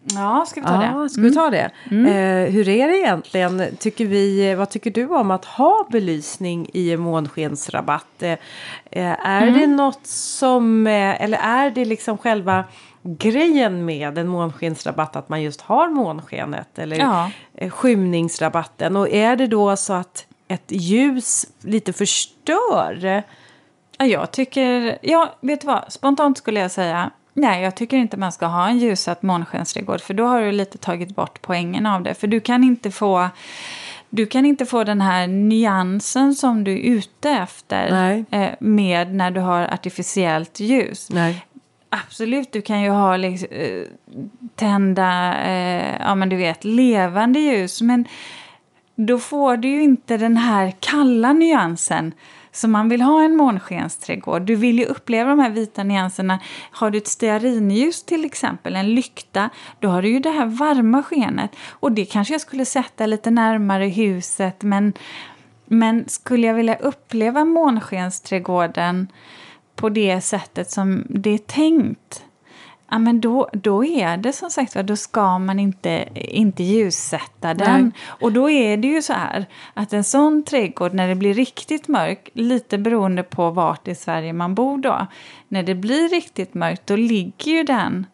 [0.07, 0.85] Ja, ska vi ta det?
[0.95, 1.71] Ja, ska vi ta det?
[1.91, 3.63] Eh, hur är det egentligen?
[3.79, 8.23] Tycker vi, vad tycker du om att ha belysning i en månskensrabatt?
[8.23, 8.33] Eh,
[8.91, 12.65] eh, är det något som, eh, eller är det liksom själva
[13.03, 17.31] grejen med en månskensrabatt att man just har månskenet eller Ja.
[17.55, 18.97] eh, skymningsrabatten?
[18.97, 23.23] Och är det då så att ett ljus lite förstör
[23.99, 28.17] Ja, jag tycker, ja, vet du vad, spontant skulle jag säga Nej, jag tycker inte
[28.17, 32.03] man ska ha en ljussatt månskensträdgård för då har du lite tagit bort poängen av
[32.03, 32.15] det.
[32.15, 33.29] För du kan inte få,
[34.11, 39.31] du kan inte få den här nyansen som du är ute efter eh, med när
[39.31, 41.11] du har artificiellt ljus.
[41.11, 41.47] Nej.
[41.89, 43.49] Absolut, du kan ju ha liksom,
[44.55, 47.83] tända, eh, ja men du vet, levande ljus.
[47.83, 48.05] Men
[48.97, 52.13] då får du ju inte den här kalla nyansen
[52.55, 54.43] så man vill ha en månskensträdgård.
[54.43, 56.39] Du vill ju uppleva de här vita nyanserna.
[56.71, 61.03] Har du ett stearinljus till exempel, en lykta, då har du ju det här varma
[61.03, 61.51] skenet.
[61.71, 64.93] Och det kanske jag skulle sätta lite närmare huset, men,
[65.67, 69.09] men skulle jag vilja uppleva månskensträdgården
[69.77, 72.24] på det sättet som det är tänkt,
[72.95, 77.83] ja, men då, då är det som sagt då ska man inte, inte ljussätta den.
[77.83, 77.93] Nej.
[78.07, 81.89] Och då är det ju så här att en sån trädgård när det blir riktigt
[81.89, 85.07] mörk, lite beroende på vart i Sverige man bor då,
[85.49, 88.07] när det blir riktigt mörkt då ligger ju den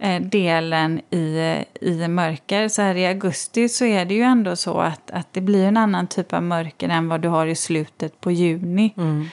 [0.00, 2.68] Eh, delen i, i mörker.
[2.68, 5.76] Så här i augusti så är det ju ändå så att, att det blir en
[5.76, 8.94] annan typ av mörker än vad du har i slutet på juni.
[8.96, 9.28] Mm.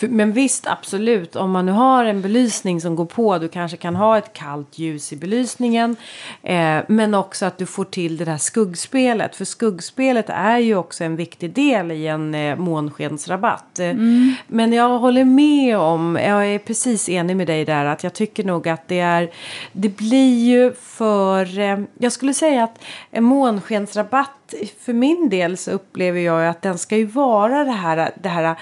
[0.00, 1.36] Men visst, absolut.
[1.36, 3.38] Om man nu har en belysning som går på.
[3.38, 5.96] Du kanske kan ha ett kallt ljus i belysningen.
[6.42, 9.36] Eh, men också att du får till det där skuggspelet.
[9.36, 13.78] För skuggspelet är ju också en viktig del i en eh, månskensrabatt.
[13.78, 14.34] Mm.
[14.46, 17.84] Men jag håller med om, jag är precis enig med dig där.
[17.84, 19.30] Att jag tycker nog att det är
[19.72, 21.58] det blir ju för...
[21.58, 26.78] Eh, jag skulle säga att en månskensrabatt för min del så upplever jag att den
[26.78, 28.56] ska ju vara det här, det här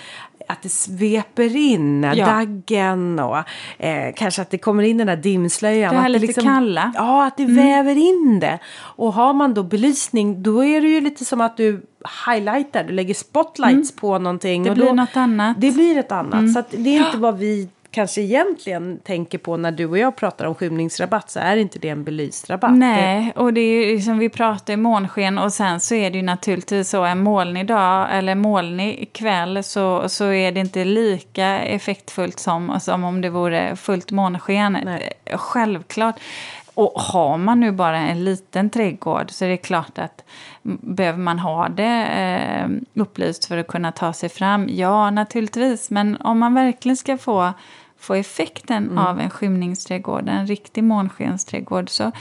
[0.48, 2.26] att det sveper in ja.
[2.26, 3.36] daggen och
[3.78, 5.94] eh, kanske att det kommer in den där dimslöjan.
[5.94, 6.92] Det här lite liksom, kalla.
[6.94, 7.56] Ja, att det mm.
[7.56, 8.58] väver in det.
[8.78, 11.82] Och har man då belysning då är det ju lite som att du
[12.26, 14.00] highlightar, du lägger spotlights mm.
[14.00, 14.62] på någonting.
[14.62, 15.60] Det och blir då, något annat.
[15.60, 16.34] Det blir ett annat.
[16.34, 16.52] Mm.
[16.52, 20.44] Så det är inte vad vi kanske egentligen tänker på när du och jag pratar
[20.44, 22.76] om skymningsrabatt så är inte det en belyst rabatt.
[22.76, 26.16] Nej, och det är ju som vi pratar i månsken och sen så är det
[26.16, 31.58] ju naturligtvis så en molnig dag eller molnig kväll så, så är det inte lika
[31.58, 34.78] effektfullt som, som om det vore fullt månsken.
[35.34, 36.16] Självklart.
[36.78, 40.24] Och har man nu bara en liten trädgård så är det klart att
[40.62, 42.68] behöver man ha det eh,
[43.02, 44.68] upplyst för att kunna ta sig fram?
[44.70, 45.90] Ja, naturligtvis.
[45.90, 47.52] Men om man verkligen ska få,
[47.98, 48.98] få effekten mm.
[48.98, 52.12] av en skymningsträdgård, en riktig månskensträdgård, så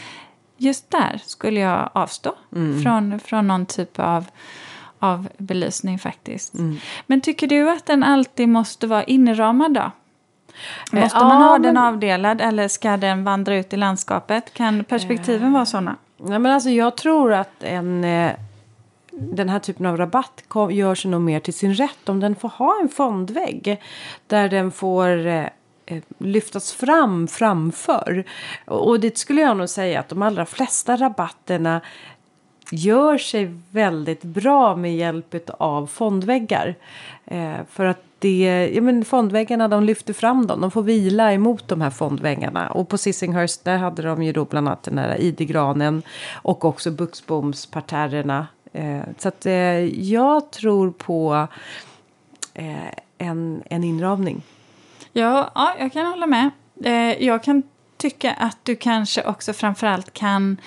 [0.58, 2.84] just där skulle jag avstå mm.
[2.84, 4.26] från, från någon typ av
[5.00, 6.54] av belysning faktiskt.
[6.54, 6.78] Mm.
[7.08, 9.92] Men tycker du att den alltid måste vara inramad då?
[10.94, 11.62] Eh, måste man ha men...
[11.62, 14.54] den avdelad eller ska den vandra ut i landskapet?
[14.54, 15.96] Kan perspektiven vara sådana?
[16.18, 18.32] Nej, men alltså, jag tror att en, eh,
[19.12, 22.36] den här typen av rabatt kom, gör sig nog mer till sin rätt om den
[22.36, 23.82] får ha en fondvägg.
[24.28, 25.46] Där den får eh,
[25.86, 28.24] eh, lyftas fram framför.
[28.66, 31.82] Och det skulle jag nog säga att de allra flesta rabatterna
[32.72, 36.76] gör sig väldigt bra med hjälp av fondväggar.
[37.26, 41.68] Eh, för att det, ja men fondväggarna de lyfter fram dem, de får vila emot
[41.68, 42.70] de här fondväggarna.
[42.70, 46.02] Och på Sissinghurst där hade de ju då bland annat den här idegranen
[46.34, 48.48] och också buxbomsparterrerna.
[48.74, 49.54] Eh, så att eh,
[49.86, 51.48] jag tror på
[52.54, 54.42] eh, en, en inramning.
[55.14, 56.50] Ja, ja, jag kan hålla med.
[56.84, 57.64] Eh, jag kan
[57.98, 60.58] tycka att du kanske också framförallt kan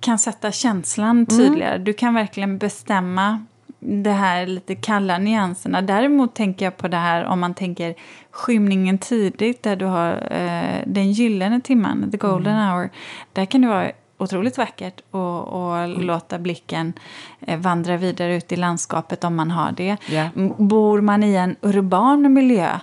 [0.00, 1.26] kan sätta känslan mm.
[1.26, 1.74] tydligare.
[1.74, 1.84] Mm.
[1.84, 3.44] Du kan verkligen bestämma
[3.84, 5.82] det här lite kalla nyanserna.
[5.82, 7.94] Däremot tänker jag på det här om man tänker
[8.30, 12.68] skymningen tidigt där du har eh, den gyllene timman, the golden mm.
[12.68, 12.90] hour.
[13.32, 16.00] Där kan det vara otroligt vackert och, och mm.
[16.00, 16.92] låta blicken
[17.40, 19.96] eh, vandra vidare ut i landskapet om man har det.
[20.08, 20.28] Yeah.
[20.58, 22.78] Bor man i en urban miljö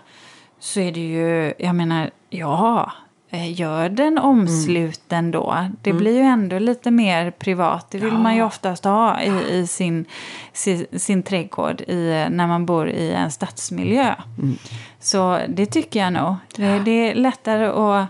[0.59, 2.91] så är det ju, jag menar, ja,
[3.31, 5.31] gör den omsluten mm.
[5.31, 5.67] då.
[5.81, 6.01] Det mm.
[6.01, 7.91] blir ju ändå lite mer privat.
[7.91, 8.19] Det vill ja.
[8.19, 10.05] man ju oftast ha i, i sin,
[10.53, 14.15] sin, sin trädgård i, när man bor i en stadsmiljö.
[14.37, 14.57] Mm.
[14.99, 16.35] Så det tycker jag nog.
[16.55, 18.07] Det, det, är lättare att,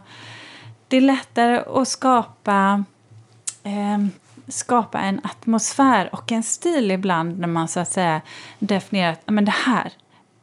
[0.87, 2.83] det är lättare att skapa,
[3.63, 4.05] eh,
[4.47, 8.21] skapa en atmosfär och en stil ibland när man så att säga
[8.59, 9.91] definierar att men det här,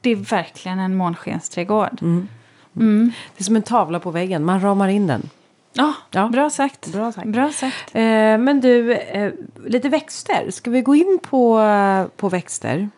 [0.00, 1.98] det är verkligen en månskensträdgård.
[2.02, 2.28] Mm.
[2.76, 3.12] Mm.
[3.36, 5.30] Det är som en tavla på väggen, man ramar in den.
[5.72, 6.28] Ja, ja.
[6.28, 6.86] Bra sagt.
[6.86, 7.26] Bra sagt.
[7.26, 7.94] Bra sagt.
[7.94, 8.02] Eh,
[8.38, 9.32] men du, eh,
[9.66, 10.50] lite växter.
[10.50, 11.60] Ska vi gå in på,
[12.16, 12.88] på växter?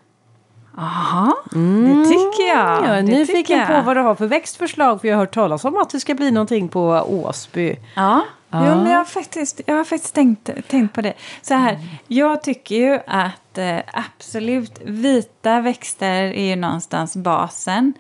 [0.79, 1.99] Aha, mm.
[1.99, 2.85] det tycker jag.
[2.85, 5.01] Jag är nyfiken på vad du har för växtförslag.
[5.01, 7.77] För jag har hört talas om att det ska bli någonting på Åsby.
[7.95, 8.67] Ja, ja.
[8.67, 11.15] Jo, men jag har faktiskt, jag har faktiskt tänkt, tänkt på det.
[11.43, 11.87] Så här, mm.
[12.07, 17.93] jag tycker ju att eh, absolut vita växter är ju någonstans basen.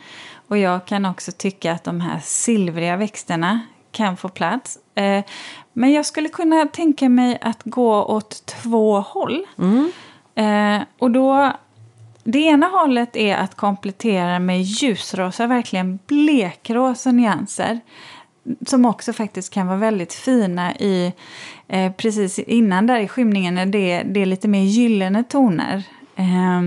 [0.49, 3.61] Och jag kan också tycka att de här silvriga växterna
[3.93, 4.79] kan få plats.
[4.95, 5.25] Eh,
[5.73, 9.47] men jag skulle kunna tänka mig att gå åt två håll.
[9.59, 9.93] Mm.
[10.35, 11.53] Eh, och då,
[12.25, 17.81] det ena hållet är att komplettera med ljusrosa, verkligen blekrosa nyanser.
[18.67, 21.13] Som också faktiskt kan vara väldigt fina i,
[21.69, 25.85] eh, precis innan där i skymningen när det, det är lite mer gyllene toner.
[26.19, 26.63] Eh,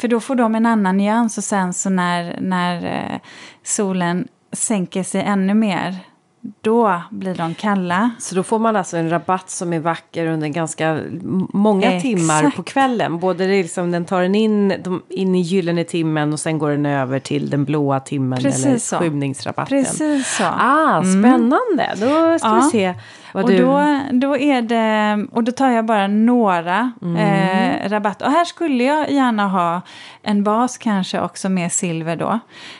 [0.00, 3.18] för då får de en annan nyans och sen så när, när eh,
[3.62, 5.96] solen sänker sig ännu mer
[6.60, 8.10] då blir de kalla.
[8.18, 11.00] Så då får man alltså en rabatt som är vacker under ganska
[11.52, 12.02] många Exakt.
[12.02, 13.18] timmar på kvällen.
[13.18, 16.70] Både det liksom, den tar den in, de, in i gyllene timmen och sen går
[16.70, 18.96] den över till den blåa timmen Precis eller så.
[18.98, 19.84] skymningsrabatten.
[19.84, 20.44] Precis så.
[20.44, 21.94] Ah, spännande.
[21.96, 22.60] Då ska Ja.
[22.64, 22.94] vi se
[23.36, 23.58] vad och du...
[23.58, 27.16] då, då är det, och då tar jag bara några Mm.
[27.16, 28.22] eh, rabatt.
[28.22, 29.80] Och här skulle jag gärna ha
[30.22, 32.38] en bas kanske också med silver då.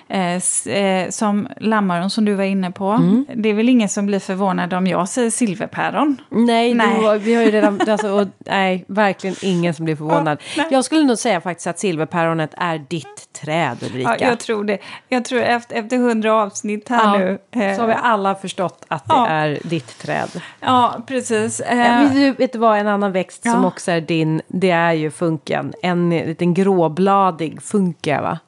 [0.09, 2.89] Eh, eh, som lammöron som du var inne på.
[2.91, 3.27] Mm.
[3.35, 6.17] Det är väl ingen som blir förvånad om jag säger silverpäron.
[6.31, 6.99] Nej, Nej.
[7.03, 7.81] Då, vi har ju redan...
[7.89, 10.39] Alltså, och, nej, verkligen ingen som blir förvånad.
[10.71, 14.17] jag skulle nog säga faktiskt att silverpäronet är ditt träd, Ulrika.
[14.21, 14.79] Ja, jag tror det.
[15.09, 17.39] Jag tror efter, efter hundra avsnitt här Ja, nu.
[17.65, 19.27] eh, Så har vi alla förstått att det Ja.
[19.29, 20.29] är ditt träd.
[20.61, 21.61] Ja, precis.
[21.61, 23.69] Eh, men du, vet du vad, en annan växt som Ja.
[23.69, 25.73] också är din, det är ju funken.
[25.83, 28.39] En liten gråbladig funke, va?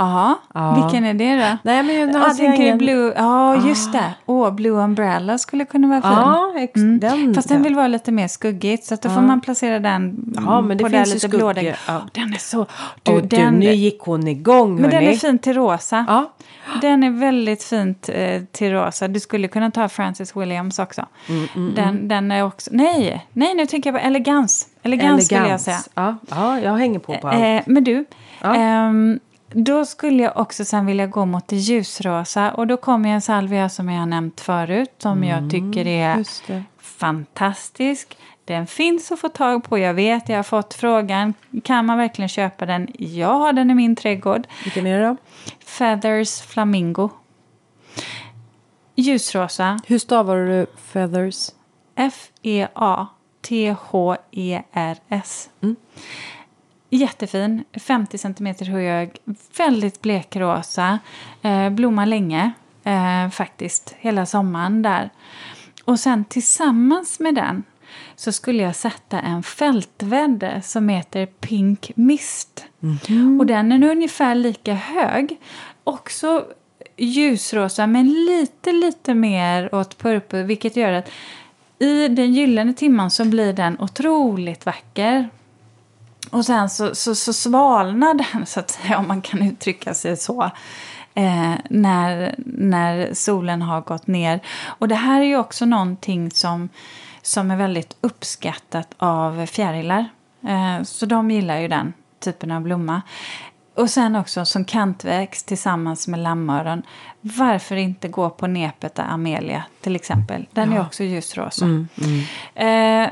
[0.00, 0.74] Jaha, Ja.
[0.74, 1.56] vilken är det då?
[1.62, 2.78] Nej, men Jag hade tänker ingen...
[2.78, 4.14] Blue, ja just det.
[4.26, 6.10] Åh, Blue Umbrella skulle kunna vara fin.
[6.10, 6.72] Ja, ex...
[7.00, 7.34] den...
[7.34, 10.60] Fast den vill vara lite mer skuggigt så att då får man placera den Ja,
[10.60, 11.74] men det på finns ju lite blådägg.
[11.88, 12.00] ja.
[12.12, 12.66] Den är så...
[13.02, 15.06] Du, Du, du, den, nu gick hon igång, men den hörni.
[15.12, 16.04] är fin till rosa.
[16.08, 16.30] Ja.
[16.80, 19.08] Den är väldigt fint eh, till rosa.
[19.08, 21.06] Du skulle kunna ta Francis Williams också.
[21.28, 22.70] Mm, den, den är också...
[22.72, 24.66] Nej, nej nu tänker jag på elegans.
[24.82, 25.78] Elegans, skulle jag säga.
[25.94, 27.36] Ja, ja, jag hänger på på allt.
[27.42, 28.04] Eh, men du,
[28.42, 28.54] Ja.
[28.54, 29.20] ehm,
[29.52, 32.52] då skulle jag också sen vilja gå mot det ljusrosa.
[32.52, 34.94] Och då kommer en salvia som jag har nämnt förut.
[34.98, 38.16] Som jag tycker är Mm, fantastisk.
[38.44, 39.78] Den finns att få tag på.
[39.78, 41.34] Jag vet, jag har fått frågan.
[41.64, 42.88] Kan man verkligen köpa den?
[42.98, 44.46] Jag har den i min trädgård.
[44.64, 45.16] Vilken är det då?
[45.64, 47.08] Feathers Flamingo.
[48.96, 49.80] Ljusrosa.
[49.86, 51.50] Hur stavar du feathers?
[54.20, 55.50] F-E-A-T-H-E-R-S.
[55.62, 55.76] Mm.
[56.90, 59.10] Jättefin, 50 cm hög,
[59.58, 60.98] väldigt blekrosa,
[61.42, 62.52] eh, blommar länge
[62.84, 65.10] eh, faktiskt, hela sommaren där.
[65.84, 67.62] Och sen tillsammans med den
[68.16, 72.64] så skulle jag sätta en fältvädde som heter Pink Mist.
[73.40, 75.36] Och den är ungefär lika hög.
[75.84, 76.44] Också
[76.96, 81.10] ljusrosa men lite, lite mer åt purpur vilket gör att
[81.78, 85.28] i den gyllene timman så blir den otroligt vacker.
[86.30, 90.16] Och sen så, så, så svalnar den, så att säga, om man kan uttrycka sig
[90.16, 90.50] så.
[91.14, 94.40] Eh, när, när solen har gått ner.
[94.66, 96.68] Och det här är ju också någonting som,
[97.22, 100.08] som är väldigt uppskattat av fjärilar.
[100.48, 103.02] Eh, så de gillar ju den typen av blomma.
[103.74, 106.82] Och sen också som kantväxt tillsammans med lammöron.
[107.20, 110.46] Varför inte gå på Nepeta Amelia till exempel?
[110.52, 111.66] Den är också ljusrosa.
[112.54, 113.08] Eh,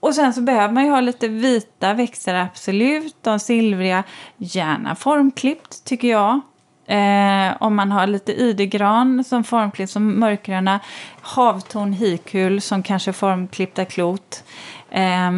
[0.00, 3.16] och sen så behöver man ju ha lite vita växter, absolut.
[3.22, 4.04] De silvriga,
[4.36, 6.40] gärna formklippt tycker jag.
[6.86, 10.80] Eh, om man har lite idegran som formklippt, som mörkgröna.
[11.20, 14.44] Havtorn, hikul som kanske formklippta klot.
[14.90, 15.30] Eh,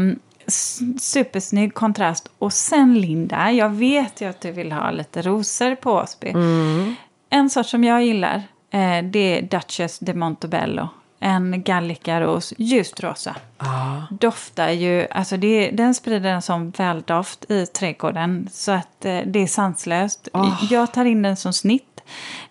[1.01, 2.31] supersnygg kontrast.
[2.39, 6.35] Och sen Linda, jag vet ju att du vill ha lite rosor på Åsby.
[7.31, 8.37] En sort som jag gillar,
[8.71, 10.89] eh, det är Duchess de Montebello.
[11.23, 13.37] En gallikaros, ljust rosa.
[13.59, 14.07] Ja.
[14.11, 19.43] Doftar ju, alltså det, den sprider en sån väldoft i trädgården så att eh, det
[19.43, 20.29] är sanslöst.
[20.71, 22.01] Jag tar in den som snitt.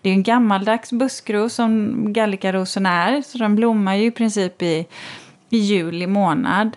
[0.02, 4.86] Det är en gammaldags buskros som gallikarosen är, så den blommar ju i princip i,
[5.50, 6.76] i juli månad.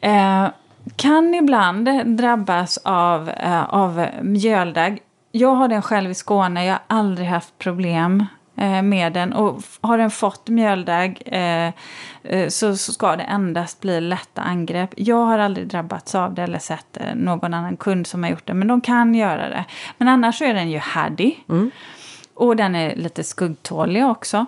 [0.00, 0.48] Eh,
[0.96, 4.98] kan ibland drabbas av, eh, av mjöldagg.
[5.32, 8.26] Jag har den själv i Skåne, jag har aldrig haft problem
[8.82, 9.32] med den.
[9.32, 11.72] Och har den fått mjöldagg eh,
[12.22, 14.90] eh, så, ska det endast bli lätta angrepp.
[14.96, 18.46] Jag har aldrig drabbats av det eller sett eh, någon annan kund som har gjort
[18.46, 19.64] det, men de kan göra det.
[19.98, 21.34] Men annars så är den ju hardy.
[22.34, 24.46] Och den är lite skuggtålig också.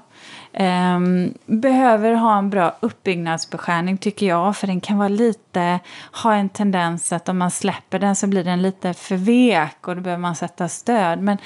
[0.52, 4.56] Ehm, behöver ha en bra uppbyggnadsbeskärning tycker jag.
[4.56, 5.80] För den kan vara lite,
[6.22, 9.88] ha en tendens att om man släpper den så blir den lite för vek.
[9.88, 11.22] Och då behöver man sätta stöd.
[11.22, 11.38] Men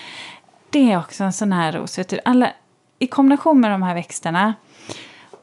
[0.75, 1.99] det är också en sån här ros.
[2.25, 2.51] Alla,
[2.99, 4.55] I kombination med de här växterna.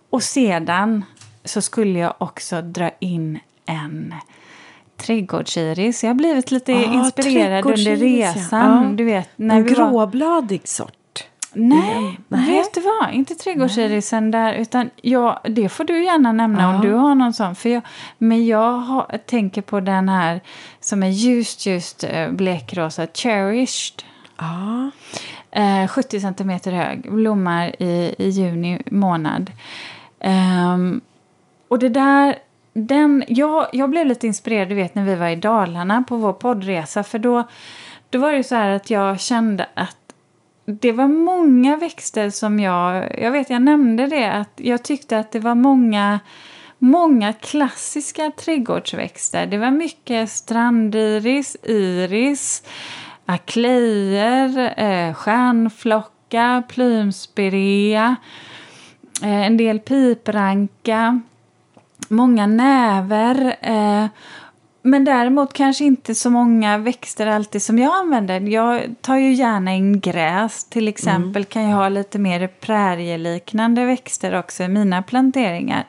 [0.10, 1.06] Och sedan
[1.46, 4.14] så skulle jag också dra in en
[4.98, 6.04] trädgårdsiris.
[6.04, 8.84] Jag har blivit lite Ah, inspirerad under resan.
[8.84, 8.90] Ja.
[8.96, 9.90] Du vet, när En vi var...
[9.92, 10.94] gråbladig sort.
[11.54, 12.52] Nej, Nej.
[12.52, 13.14] vet du vad?
[13.14, 14.54] Inte trädgårdsirisen där.
[14.54, 16.82] Utan ja, det får du gärna nämna om Ja.
[16.82, 17.56] du har någon sån.
[17.56, 17.82] För jag,
[18.18, 20.42] men jag har, tänker på den här
[20.80, 23.08] som är ljust, ljust eh, blekrosa.
[23.14, 24.04] Cherished.
[24.42, 24.92] Ja.
[25.52, 27.12] Eh, 70 centimeter hög.
[27.14, 29.52] Blommar i, i juni månad.
[30.20, 30.78] Eh,
[31.68, 32.36] och det där...
[32.74, 36.34] Den, jag, jag blev lite inspirerad du vet, när vi var i Dalarna på vår
[36.34, 37.04] poddresa.
[37.04, 37.44] För då,
[38.10, 39.98] då var det så här att jag kände att
[40.66, 43.20] det var många växter som jag...
[43.20, 44.32] Jag vet, jag nämnde det.
[44.32, 46.20] att Jag tyckte att det var många,
[46.78, 49.46] många klassiska trädgårdsväxter.
[49.46, 52.64] Det var mycket strandiris, iris,
[53.26, 58.16] aklejer, eh, stjärnflocka, plymspirea,
[59.24, 61.22] eh, en del pipranka,
[62.10, 63.56] många näver.
[63.62, 64.06] Eh,
[64.84, 68.40] men däremot kanske inte så många växter alltid som jag använder.
[68.40, 71.46] Jag tar ju gärna in gräs till exempel.
[71.46, 75.86] Kan jag ha lite mer prärieliknande växter också i mina planteringar.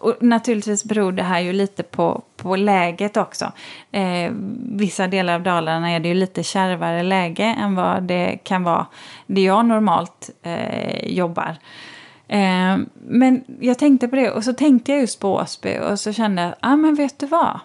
[0.00, 3.52] Och naturligtvis beror det här ju lite på, på läget också.
[3.92, 4.32] Eh,
[4.62, 8.86] vissa delar av Dalarna är det ju lite kärvare läge än vad det kan vara
[9.26, 11.56] där jag normalt eh, jobbar.
[12.28, 12.76] Eh,
[13.08, 16.42] men jag tänkte på det och så tänkte jag just på Åsby och så kände
[16.42, 17.60] jag, ja ah, men vet du vad?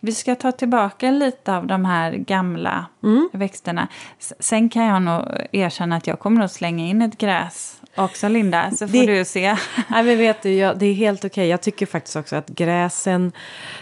[0.00, 2.86] Vi ska ta tillbaka lite av de här gamla
[3.32, 3.88] växterna.
[4.18, 5.22] S- Sen kan jag nog
[5.52, 8.70] erkänna att jag kommer att slänga in ett gräs också, Linda.
[8.70, 9.56] Så får Det- du se.
[9.88, 11.48] Nej, men vet du, jag, det är helt okej.
[11.48, 13.32] Jag tycker faktiskt också att gräsen,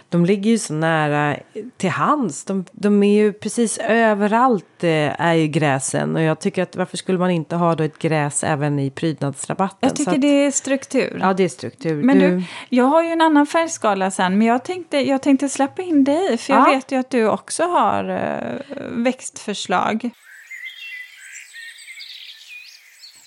[0.08, 1.36] de ligger ju så nära
[1.76, 2.44] till hands.
[2.44, 6.16] De, de är ju precis överallt eh, är ju gräsen.
[6.16, 9.78] Och jag tycker att varför skulle man inte ha då ett gräs även i prydnadsrabatten?
[9.80, 11.18] Jag tycker att, det är struktur.
[11.20, 12.02] Ja, det är struktur.
[12.02, 15.82] Men du, jag har ju en annan färgskala sen, men jag tänkte, jag tänkte släppa
[15.82, 16.74] in dig, för jag Ja.
[16.74, 20.10] vet ju att du också har eh, växtförslag.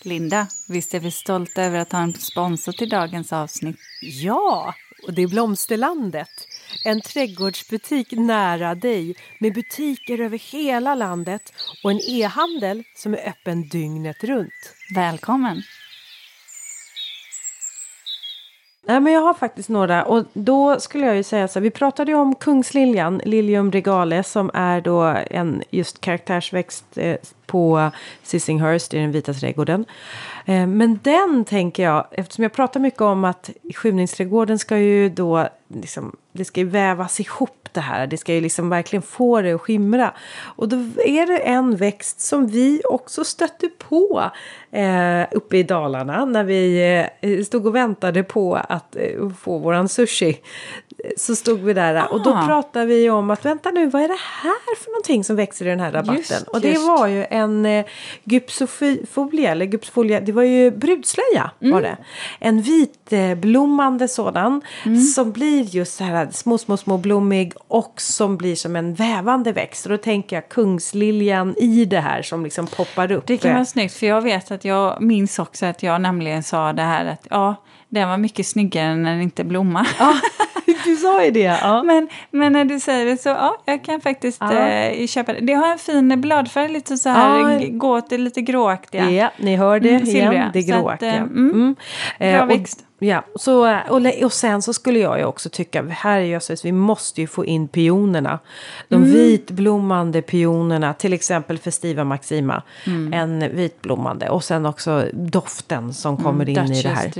[0.08, 3.78] Linda, visst är vi stolta över att ha en sponsor till dagens avsnitt?
[4.02, 4.74] Ja,
[5.08, 6.30] och det är Blomsterlandet.
[6.86, 13.70] En trädgårdsbutik nära dig med butiker över hela landet och en e-handel som är öppen
[13.70, 14.74] dygnet runt.
[14.96, 15.62] Välkommen!
[18.88, 21.71] Nej, men jag har faktiskt några och då skulle jag ju säga så här, vi
[21.71, 27.91] pratade ju om kungsliljan, Lilium regale, som är då en just karaktärsväxt eh, på
[28.23, 29.86] Sissinghurst i den vita trädgården.
[30.45, 35.47] Eh, men den tänker jag, eftersom jag pratar mycket om att skymningsträdgården ska ju då
[35.67, 38.08] liksom, det ska ju vävas ihop det här.
[38.08, 40.13] Det ska ju liksom verkligen få det att skimra.
[40.39, 40.75] Och då
[41.06, 44.32] är det en växt som vi också stötte på
[44.71, 46.82] eh, uppe i Dalarna när vi
[47.21, 50.41] eh, stod och väntade på att eh, få våran sushi.
[51.18, 52.46] Så stod vi där och då Ah.
[52.46, 55.70] pratade vi om att vänta nu, vad är det här för någonting som växer i
[55.70, 56.16] den här rabatten?
[56.18, 56.88] Just, och det just.
[56.88, 57.86] var ju en eh,
[58.24, 61.74] gypsofolia, eller gypsofolia, det var ju brudslöja Mm.
[61.74, 61.98] var det.
[62.40, 65.02] En vitblommande sådan Mm.
[65.02, 69.52] som blir just så här små, små, små blommig och som blir som en vävande
[69.52, 69.86] växt.
[69.86, 73.28] Och då tänker jag kungsliljan i det här som liksom poppar upp.
[73.28, 76.74] Det kan vara snyggt, för jag vet att jag minns också att jag nämligen sa
[76.74, 77.56] det här att ja,
[77.90, 79.88] den var mycket snyggare när den inte blommar.
[80.00, 80.14] Ja,
[80.86, 81.39] du sa ju det.
[81.62, 81.84] Ja.
[81.84, 84.53] Men, men när du säger det så, ja, jag kan faktiskt Ja.
[84.58, 85.39] eh, köpa det.
[85.39, 87.60] Det har en fin bladfärg, lite så här, Ja.
[87.60, 89.10] g- gå åt det lite gråaktiga.
[89.12, 90.49] Ja, ni hör det Mm, igen.
[90.53, 91.10] Det Så att, gråaktiga.
[91.13, 91.75] eh, mm.
[92.19, 92.84] Bra Eh, och, växt.
[93.00, 97.22] Ja, så, och, och sen så skulle jag ju också tycka, här jösses, vi måste
[97.22, 98.40] ju få in pionerna.
[98.90, 99.12] De Mm.
[99.12, 102.62] vitblommande pionerna, till exempel Festiva Maxima.
[102.86, 103.14] Mm.
[103.14, 104.30] En vitblommande.
[104.30, 107.12] Och sen också doften som kommer in i det här.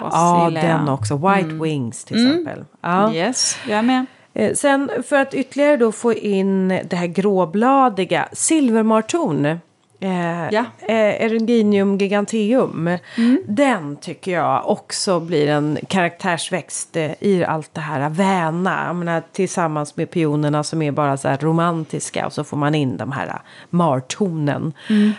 [0.00, 1.16] Ja, den också.
[1.16, 2.64] White Wings till exempel.
[2.80, 3.12] Ja.
[3.12, 4.06] Yes, jag är med.
[4.34, 9.58] Eh, Sen för att ytterligare då få in det här gråbladiga, silvermarton.
[10.02, 10.64] Eh, Ja.
[10.88, 12.98] eh, Eruginium giganteum.
[13.46, 18.86] Den tycker jag också blir en karaktärsväxt eh, i allt det här väna.
[18.86, 22.26] Jag menar, tillsammans med pionerna som är bara så här romantiska.
[22.26, 24.72] Och så får man in de här martonen.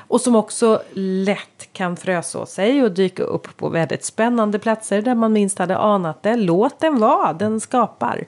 [0.07, 5.15] Och som också lätt kan fröså sig och dyka upp på väldigt spännande platser där
[5.15, 6.35] man minst hade anat det.
[6.35, 8.23] Låt den vara, den skapar.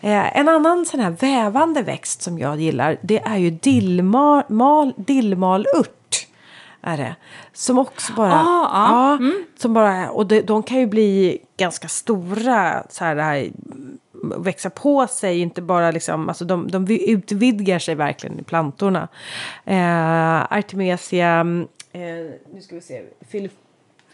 [0.00, 4.92] Eh, en annan sån här vävande växt som jag gillar det är ju dillmal, mal,
[4.96, 5.93] dillmalört.
[6.86, 7.16] Är det.
[7.52, 8.32] Som också bara...
[8.32, 12.82] Ah, ah, ja, som bara och de, de kan ju bli ganska stora.
[12.90, 13.50] Så här, det här,
[14.38, 19.08] växa på sig, inte bara liksom, alltså de, de utvidgar sig verkligen i plantorna.
[19.64, 21.40] Eh, Artemisia,
[21.92, 22.00] eh,
[22.52, 23.50] nu ska vi se, Phil,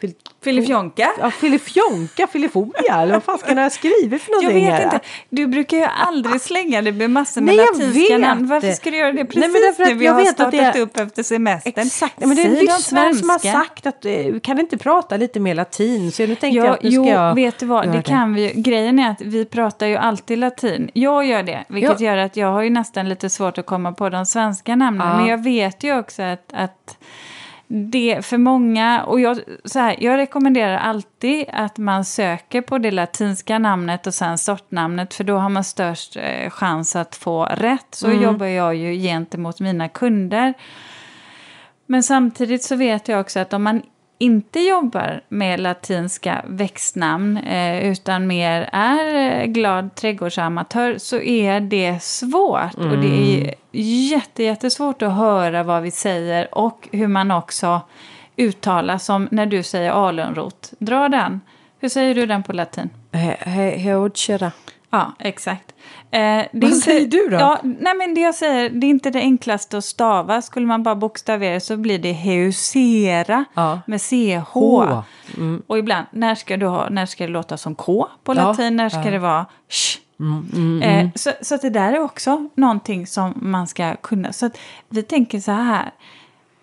[0.00, 1.10] Fil- Filifjonka.
[1.20, 4.66] Ja, filifjonka, filifolia eller vad fan ska den ha skrivit för Jag någonting?
[4.66, 4.84] vet här?
[4.84, 5.00] inte.
[5.28, 8.20] Du brukar ju aldrig slänga det med massor med Nej, jag latinska vet.
[8.20, 8.46] namn.
[8.46, 10.34] Varför ska du göra det precis Nej, men att när vi jag har vet att
[10.34, 11.86] startat det är- upp efter semestern?
[11.86, 15.40] Exakt, men det är en lyssnare som har sagt att eh, kan inte prata lite
[15.40, 16.12] mer latin?
[16.12, 18.02] Så nu tänkte jag Ja, att nu jo, ska jag vet du vad, göra det
[18.02, 18.52] kan vi.
[18.56, 20.90] Grejen är att vi pratar ju alltid latin.
[20.94, 22.06] Jag gör det, vilket Ja.
[22.06, 25.06] gör att jag har ju nästan lite svårt att komma på de svenska namnen.
[25.08, 25.16] Ja.
[25.16, 26.96] Men jag vet ju också att, att
[27.72, 32.90] det för många, och jag, så här, jag rekommenderar alltid att man söker på det
[32.90, 37.86] latinska namnet och sen sortnamnet för då har man störst eh, chans att få rätt.
[37.90, 38.22] Så Mm.
[38.22, 40.54] jobbar jag ju gentemot mina kunder.
[41.86, 43.82] Men samtidigt så vet jag också att om man
[44.20, 52.02] inte jobbar med latinska växtnamn eh, utan mer är eh, glad trädgårdsamatör så är det
[52.02, 52.74] svårt.
[52.74, 53.54] Och det är
[54.10, 57.80] jätte, jättesvårt att höra vad vi säger och hur man också
[58.36, 60.72] uttalar som när du säger alunrot.
[60.78, 61.40] Dra den.
[61.80, 62.90] Hur säger du den på latin?
[63.12, 64.52] He- he- Heodchera.
[64.90, 65.69] Ja, exakt.
[66.10, 67.36] Eh, Vad säger du då?
[67.36, 70.42] Ja, nej men det jag säger, det är inte det enklaste att stava.
[70.42, 73.80] Skulle man bara bokstavera så blir det heusera Ja.
[73.86, 74.12] med ch.
[74.52, 75.02] H.
[75.66, 78.76] Och ibland, när ska, du ha, när ska det låta som k på Ja, latin?
[78.76, 79.02] När ska ja.
[79.02, 79.98] Mm, det vara sh?
[80.82, 84.32] Eh, så, så att det där är också någonting som man ska kunna.
[84.32, 85.90] Så att vi tänker så här.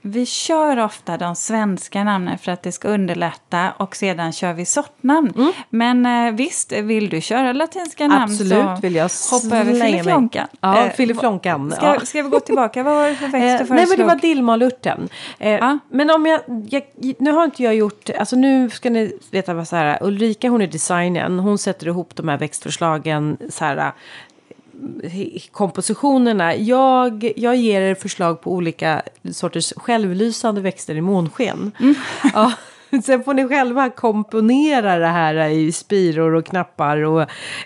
[0.08, 4.66] Vi kör ofta de svenska namnen för att det ska underlätta och sedan kör vi
[4.66, 5.34] sortnamn.
[5.36, 5.52] Mm.
[5.70, 10.48] Men eh, visst, vill du köra latinska namn Absolut så vill jag hoppa över filifjonkan.
[10.62, 11.72] Ja, Eh, filifjonkan.
[11.72, 12.00] Ska, Ja.
[12.00, 12.84] ska vi gå tillbaka?
[12.84, 14.08] Vad var det för växt du Eh, nej men det föreslog?
[14.08, 15.10] var dillmalörten.
[15.40, 15.76] Eh.
[15.90, 16.84] Men om jag, jag,
[17.20, 20.62] nu har inte jag gjort, alltså nu ska ni veta vad så här, Ulrika hon
[20.62, 23.92] är designen, hon sätter ihop de här växtförslagen så här eh,
[25.52, 26.56] kompositionerna.
[26.56, 31.72] Jag, jag ger er förslag på olika sorters självlysande växter i månsken.
[32.34, 32.54] Ja.
[33.04, 37.22] Sen får ni själva komponera det här i spiror och knappar och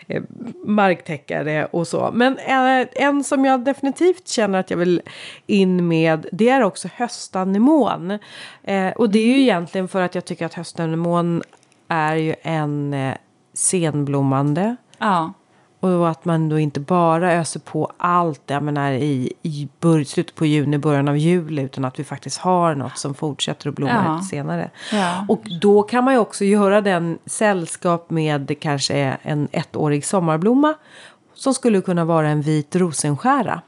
[0.07, 0.23] eh,
[0.65, 2.09] marktäckare och så.
[2.13, 5.01] Men eh, en som jag definitivt känner att jag vill
[5.47, 8.11] in med det är också höstanemon.
[8.63, 11.43] Eh, och det är ju egentligen för att jag tycker att höstanemon
[11.87, 13.15] är ju en eh,
[13.53, 14.75] senblommande.
[14.97, 15.33] Ja.
[15.83, 20.35] Och att man då inte bara öser på allt, jag menar i, i bör, slutet
[20.35, 24.03] på juni, början av juli, utan att vi faktiskt har något som fortsätter att blomma
[24.05, 24.13] Ja.
[24.15, 24.69] lite senare.
[24.91, 25.25] Ja.
[25.27, 30.73] Och då kan man ju också göra den sällskap med kanske en ettårig sommarblomma
[31.33, 33.61] som skulle kunna vara en vit rosenskära.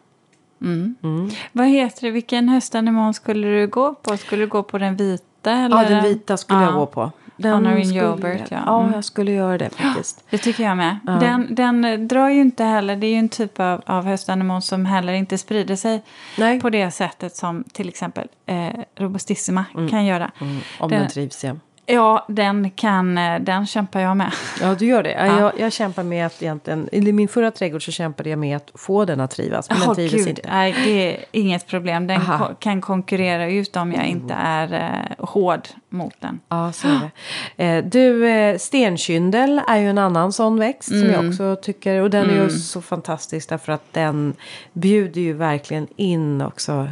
[1.51, 2.11] Vad heter det?
[2.11, 4.18] Vilken höstanemon skulle du gå på?
[4.18, 5.51] Skulle du gå på den vita?
[5.51, 5.84] Eller?
[5.84, 6.66] Ja, den vita skulle Ja.
[6.66, 7.11] jag gå på.
[7.43, 8.63] Den Honoring Gilbert, ja.
[8.65, 8.81] ja.
[8.81, 8.93] Mm.
[8.93, 10.23] jag skulle göra det faktiskt.
[10.29, 10.99] Det tycker jag med.
[11.19, 14.61] Den, den eh, drar ju inte heller, det är ju en typ av, av höstanemon
[14.61, 16.01] som heller inte sprider sig
[16.37, 16.59] Nej.
[16.61, 20.31] på det sättet som till exempel eh, robustissima kan göra.
[20.41, 21.55] Mm, om Den- den trivs, ja.
[21.86, 24.31] Ja, den, kan, eh, den kämpar jag med.
[24.61, 25.11] Ja, du gör det.
[25.11, 25.25] Ja.
[25.25, 25.39] Ja.
[25.39, 28.71] Jag, jag kämpar med att egentligen, i min förra trädgård så kämpade jag med att
[28.75, 29.69] få den att trivas.
[29.69, 30.27] Men den Åh, trivdes gud.
[30.27, 30.41] inte.
[30.51, 32.07] Nej, det är inget problem.
[32.07, 36.39] Den ko- kan konkurrera ut om jag inte är eh, hård mot den.
[36.49, 37.11] Ja, så är det.
[37.63, 42.01] Eh, du, eh, stenkyndel är ju en annan sån växt som jag också tycker.
[42.01, 44.34] Och den är ju så fantastisk därför att den
[44.73, 46.88] bjuder ju verkligen in också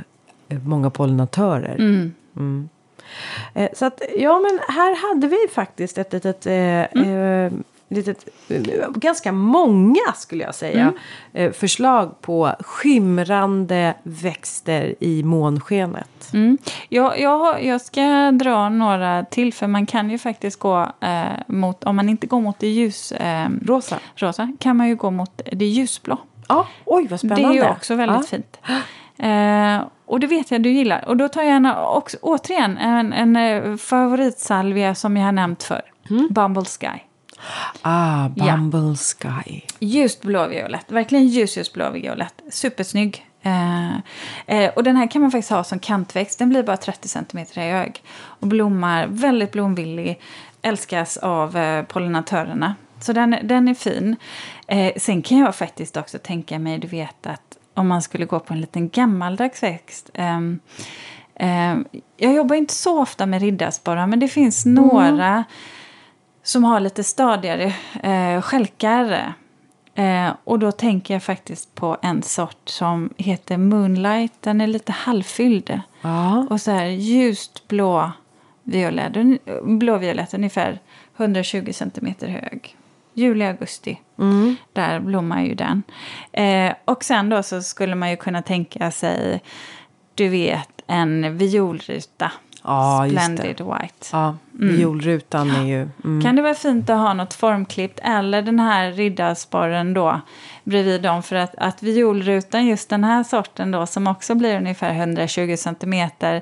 [0.50, 1.76] eh, många pollinatörer.
[2.36, 2.70] Mm.
[3.53, 7.51] Eh, så att, ja men här hade vi faktiskt ett litet, eh, eh,
[7.91, 8.26] litet
[8.95, 10.93] ganska många skulle jag säga,
[11.34, 16.34] eh, förslag på skimrande växter i månskenet.
[16.34, 16.57] Mm.
[16.89, 21.84] Jag, jag, jag ska dra några till, för man kan ju faktiskt gå eh, mot,
[21.84, 23.99] om man inte går mot det ljus, eh, Rosa.
[24.16, 26.18] rosa, kan man ju gå mot det ljusblå.
[26.47, 27.47] Ja, oj vad spännande.
[27.47, 28.24] Det är ju också väldigt ja.
[28.24, 28.57] fint.
[29.22, 31.08] Eh, och det vet jag du gillar.
[31.08, 35.64] Och då tar jag gärna också, återigen en, en eh, favoritsalvia som jag har nämnt
[35.64, 35.82] för.
[36.30, 36.88] Bumble Sky.
[37.82, 38.58] Ah, Ja.
[38.58, 39.62] Bumble Sky.
[39.80, 42.42] Ljust blåviolett, verkligen ljus, ljus blåviolett.
[42.52, 43.26] Supersnygg.
[43.42, 43.96] Eh,
[44.48, 46.40] eh, och den här kan man faktiskt ha som kantväxt.
[46.40, 48.04] Den blir bara 30 cm hög.
[48.24, 50.20] Och blommar väldigt blomvillig.
[50.62, 52.76] Älskas av eh, pollinatörerna.
[53.00, 54.16] Så den, den är fin.
[54.68, 58.40] Eh, sen kan jag faktiskt också tänka mig, du vet att om man skulle gå
[58.40, 60.10] på en liten gammaldags växt.
[60.14, 60.60] ehm,
[61.36, 61.86] ehm,
[62.18, 65.44] jag jobbar inte så ofta med riddarsporrar men det finns några
[66.44, 69.34] som har lite stadigare eh, stjälkar.
[69.96, 74.34] Eh, och då tänker jag faktiskt på en sort som heter Moonlight.
[74.40, 75.82] Den är lite halvfylld.
[76.02, 76.48] Ja.
[76.50, 78.12] Och så här ljust blå
[78.64, 79.14] violett,
[79.64, 80.80] blåviolett, ungefär
[81.18, 82.78] 120 centimeter hög.
[83.14, 84.01] Juli, augusti.
[84.20, 84.55] Mm.
[84.74, 85.84] Där blommar ju den.
[86.32, 89.41] Eh, och sen då så skulle man ju kunna tänka sig,
[90.16, 92.32] du vet, en violruta.
[92.64, 93.05] Ja.
[93.09, 94.07] Splendid White.
[94.12, 95.89] Ja, violrutan är ju...
[96.03, 96.22] Mm.
[96.22, 100.22] Kan det vara fint att ha något formklippt eller den här riddarsporren då
[100.64, 104.93] bredvid dem för att, att violrutan, just den här sorten då som också blir ungefär
[104.93, 106.41] 120 centimeter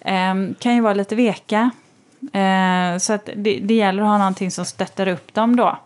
[0.00, 1.70] eh, kan ju vara lite veka.
[2.32, 5.78] Eh, så att det, det gäller att ha någonting som stöttar upp dem då.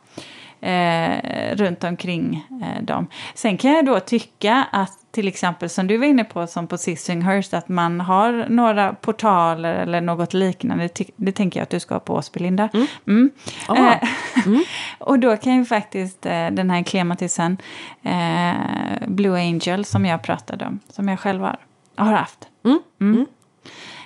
[0.63, 3.07] Eh, runt omkring eh, dem.
[3.35, 6.79] Sen kan jag då tycka att till exempel som du var inne på som på
[6.79, 10.89] Sissinghurst att man har några portaler eller något liknande.
[10.95, 12.69] Det, det tänker jag att du ska ha på Åsby, Linda.
[12.75, 12.87] Mm.
[13.07, 13.31] Mm.
[13.69, 14.09] Eh,
[14.99, 17.57] och då kan ju faktiskt eh, den här klematisen
[18.03, 21.59] eh, Blue Angel som jag pratade om, som jag själv har,
[21.97, 22.49] har haft.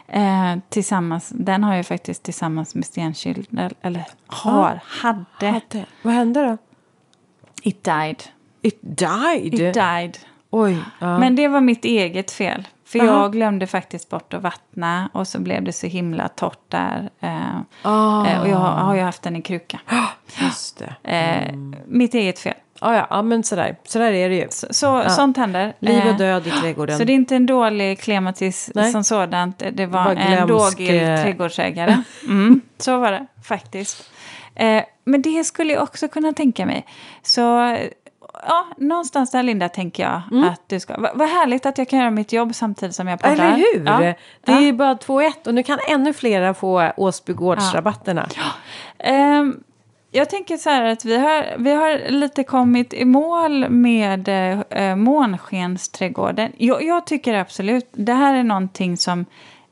[0.09, 0.26] Mm.
[0.26, 0.59] Mm.
[0.59, 3.48] Eh, tillsammans, den har jag faktiskt tillsammans med Stenkyld,
[3.82, 5.46] eller, har, hade.
[5.46, 5.84] Hade.
[6.02, 6.57] Vad hände då?
[7.62, 8.22] It died.
[8.62, 9.54] It died?
[9.54, 10.18] It died.
[10.50, 10.78] Oj.
[10.98, 11.18] Ja.
[11.18, 12.68] Men det var mitt eget fel.
[12.84, 13.07] För Aha.
[13.22, 17.11] jag glömde faktiskt bort att vattna och så blev det så himla torrt där.
[17.20, 18.26] Eh, Ah.
[18.26, 19.80] eh, och jag har, har ju haft den i kruka.
[20.40, 21.11] Just det.
[21.16, 21.52] Eh,
[21.86, 22.54] Mitt eget fel.
[22.80, 23.76] Ah, ja, ja, men sådär.
[23.84, 24.46] Sådär är det ju.
[24.50, 25.72] Så, så Sånt händer.
[25.78, 26.98] Liv och Eh, död i trädgården.
[26.98, 28.92] Så det är inte en dålig klematis Nej.
[28.92, 29.62] som sådant.
[29.72, 32.02] Det var Bara en glömsk, dågig eh, trädgårdsägare.
[32.28, 34.10] Mm, så var det faktiskt.
[34.54, 36.86] Eh, men det skulle jag också kunna tänka mig.
[37.22, 37.40] Så
[38.48, 40.48] ja, någonstans där Linda tänker jag Mm.
[40.48, 41.00] att du ska.
[41.00, 43.34] Va- Vad härligt att jag kan göra mitt jobb samtidigt som jag poddar.
[43.34, 43.84] Eller hur?
[43.86, 43.98] Ja.
[44.00, 44.14] Det
[44.44, 44.56] Ja.
[44.56, 48.28] är ju bara två i ett och nu kan ännu flera få Åsbygårdsrabatterna.
[48.98, 49.56] Ehm,
[50.16, 54.28] jag tänker så här att vi har, vi har lite kommit i mål med
[54.70, 56.52] eh, månskensträdgården.
[56.56, 59.24] Jag, jag tycker absolut, det här är någonting som...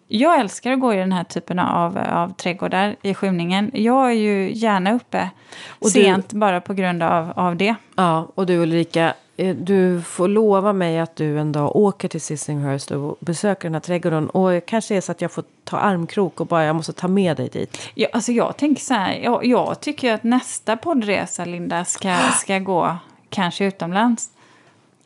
[0.08, 3.70] Jag älskar att gå i den här typen av, av trädgårdar i skymningen.
[3.74, 5.30] Jag är ju gärna uppe
[5.68, 7.74] Och du- sent bara på grund av, av det.
[7.96, 9.12] Ja, och du Ulrika, eh,
[9.54, 13.80] du får lova mig att du en dag åker till Sissinghurst och besöker den här
[13.80, 14.30] trädgården.
[14.30, 17.36] Och kanske är så att jag får ta armkrok och bara jag måste ta med
[17.36, 17.78] dig dit.
[17.94, 22.58] Jag, alltså jag tänker så här, jag, jag tycker att nästa poddresa, Linda, ska, ska
[22.58, 22.96] gå
[23.30, 24.28] kanske utomlands.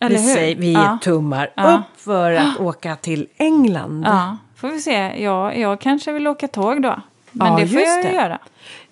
[0.01, 0.35] Eller vi hur?
[0.35, 0.99] säger, vi Ja.
[1.03, 1.75] tummar Ja.
[1.75, 4.05] upp för att åka till England.
[4.07, 5.23] Ja, får vi se.
[5.25, 7.01] Ja, jag kanske vill åka tåg då.
[7.33, 8.13] Men Ja, det får jag det.
[8.13, 8.39] göra.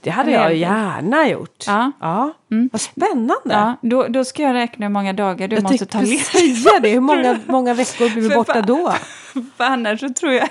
[0.06, 1.64] Det hade jag gärna gjort.
[1.66, 1.92] Ja.
[2.00, 2.32] ja.
[2.72, 3.34] Vad spännande.
[3.44, 6.26] Ja, då, då ska jag räkna hur många dagar du jag måste ta ledigt.
[6.26, 6.88] säga det.
[6.88, 8.92] Hur många, många veckor blir vi För borta då?
[9.56, 10.48] För annars så tror jag,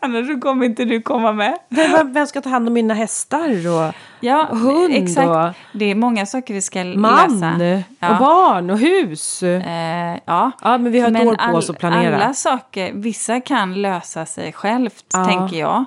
[0.00, 1.58] annars så kommer inte du komma med.
[1.68, 5.28] Vem- Vem ska ta hand om mina hästar och Ja, Och hund exakt.
[5.28, 7.82] och- Det är många saker vi ska man läsa.
[7.98, 8.10] Ja.
[8.12, 9.42] och barn och hus?
[9.42, 10.50] Eh, ja.
[10.62, 12.16] Ja, men vi har ett Men år på oss att planera.
[12.16, 15.84] Alla saker, vissa kan lösa sig självt, tänker jag.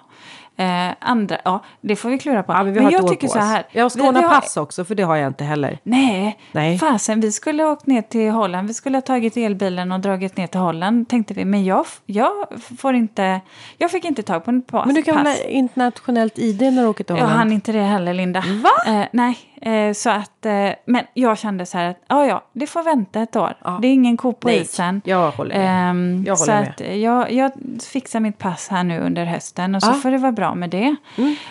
[0.60, 2.51] Eh, andra, ja, det får vi klura på.
[2.53, 3.66] Ja, men vi men jag ett år tycker på så här.
[3.72, 5.80] Jag ska ordna pass också, för det har jag inte heller.
[5.84, 6.78] Nej, Nej.
[6.80, 8.68] fasen vi skulle ha åkt ner till Holland.
[8.68, 11.45] Vi skulle ha tagit elbilen och dragit ner till Holland tänkte vi.
[11.45, 12.32] Men jag, jag
[12.80, 13.41] får inte,
[13.78, 14.86] jag fick inte tag på en pass.
[14.86, 15.39] Men du kan pass.
[15.41, 17.39] ha internationellt ID när du åker till Jag Holland?
[17.39, 18.43] hann inte det heller, Linda.
[18.64, 18.91] Va?
[18.93, 20.45] Eh, nej, eh, så att...
[20.45, 23.53] Eh, men jag kände så här att ja, ja, det får vänta ett år.
[23.64, 23.80] Ja.
[23.82, 25.01] Det är ingen ko på Nej, isen.
[25.05, 25.89] jag håller med.
[25.89, 26.70] Ehm, Jag så håller med.
[26.70, 27.51] att jag, jag
[27.91, 29.91] fixar mitt pass här nu under hösten och så Ja.
[29.91, 30.01] Mm.
[30.01, 30.95] får det vara bra med det.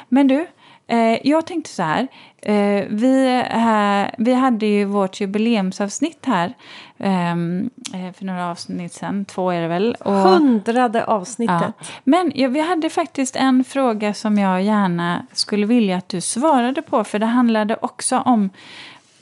[0.09, 0.47] Men du,
[0.87, 2.09] eh, jag tänkte så här.
[2.43, 6.55] Eh, vi, eh, vi hade ju vårt jubileumsavsnitt här
[6.99, 9.97] ehm, eh, för några avsnitt sedan, två är det väl.
[10.01, 11.73] Och, Hundrade avsnittet.
[11.79, 11.87] Ja.
[12.05, 16.83] Men ja, vi hade faktiskt en fråga som jag gärna skulle vilja att du svarade
[16.83, 17.05] på.
[17.05, 18.51] För det handlade också om,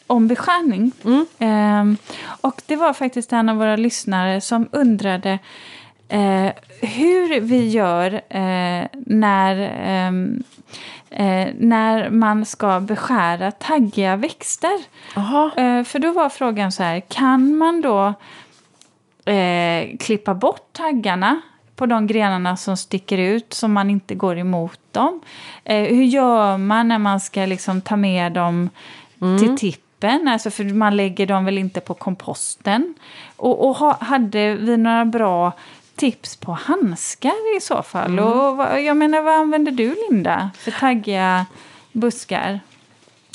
[0.07, 0.93] om beskärning.
[1.39, 1.97] Ehm,
[2.41, 5.39] och det var faktiskt en av våra lyssnare som undrade
[6.09, 10.43] eh, hur vi gör eh, när, ehm,
[11.17, 14.79] eh, när man ska beskära taggiga växter.
[15.57, 18.15] Eh, för då var frågan så här, kan man då
[19.33, 21.41] eh, klippa bort taggarna
[21.77, 25.21] på de grenarna som sticker ut så man inte går emot dem?
[25.65, 28.71] Eh, hur gör man när man ska liksom ta med dem
[29.19, 30.29] till tippen?
[30.29, 32.95] Alltså för man lägger dem väl inte på komposten?
[33.37, 35.53] Och, och ha, hade vi några bra
[35.97, 38.19] tips på handskar i så fall?
[38.19, 41.47] Och vad, jag menar, vad använder du Linda för taggiga
[41.93, 42.61] buskar?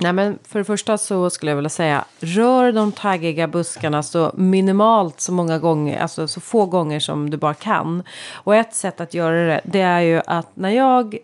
[0.02, 4.32] Nej, men för det första så skulle jag vilja säga rör de taggiga buskarna så
[4.36, 8.04] minimalt så många gånger, alltså så få gånger som du bara kan.
[8.34, 11.18] Och ett sätt att göra det, det är ju att när jag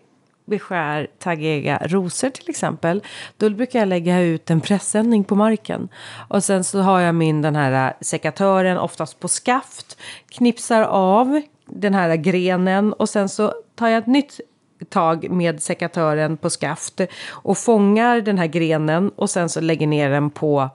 [0.46, 3.02] beskär taggiga rosor till exempel,
[3.36, 5.88] då brukar jag lägga ut en pressändning på marken.
[6.28, 11.42] Och sen så har jag min den här äh, sekatören oftast på skaft, knipsar av
[11.66, 14.40] den här grenen och sen så tar jag ett nytt
[14.88, 20.10] tag med sekatören på skaft och fångar den här grenen och sen så lägger ner
[20.10, 20.70] den på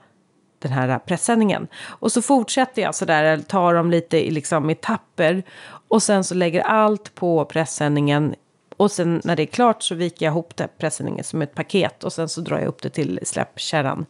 [0.59, 1.67] den här äh, pressändningen.
[1.87, 5.43] Och så fortsätter jag sådär, tar dem lite i, liksom, i tapper
[5.87, 8.35] och sen så lägger allt på pressändningen
[8.81, 12.03] och sen när det är klart så viker jag ihop det, presenningen som ett paket.
[12.03, 14.05] Och sen så drar jag upp det till släppkärran.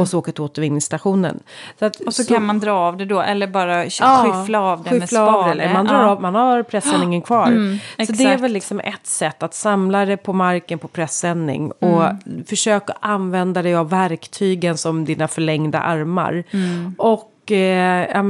[0.00, 1.40] Och så åker till återvinningsstationen.
[1.78, 4.90] Så att, Och så, kan man dra av det då, eller bara skyffla av det
[4.90, 5.72] med skyffla av spade.
[5.72, 6.08] man, drar Ja.
[6.10, 7.46] av, man har pressändningen kvar.
[7.46, 8.42] Mm, så det är exakt.
[8.42, 11.70] väl liksom ett sätt att samla det på marken på pressändning.
[11.72, 12.44] Och Mm.
[12.46, 16.44] försök att använda dig av verktygen som dina förlängda armar.
[16.50, 16.94] Mm.
[16.98, 18.24] Och eh,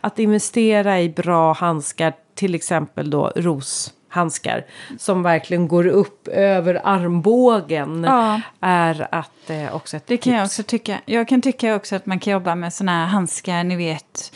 [0.00, 3.32] att investera i bra handskar, till exempel då
[4.08, 4.64] roshandskar.
[4.98, 8.04] Som verkligen går upp över armbågen.
[8.04, 8.40] Ja.
[8.60, 10.58] Är att eh, också ett Det kan jag tips.
[10.58, 10.98] också tycka.
[11.06, 14.32] Jag kan tycka också att man kan jobba med såna här handskar, ni vet,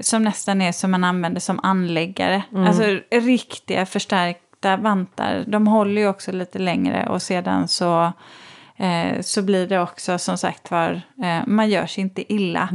[0.00, 2.42] som nästan är som man använder som anläggare.
[2.52, 2.66] Mm.
[2.66, 5.44] Alltså riktiga förstärkta vantar.
[5.46, 8.12] De håller ju också lite längre och sedan så,
[8.76, 12.68] eh, så blir det också som sagt var, eh, man gör sig inte illa.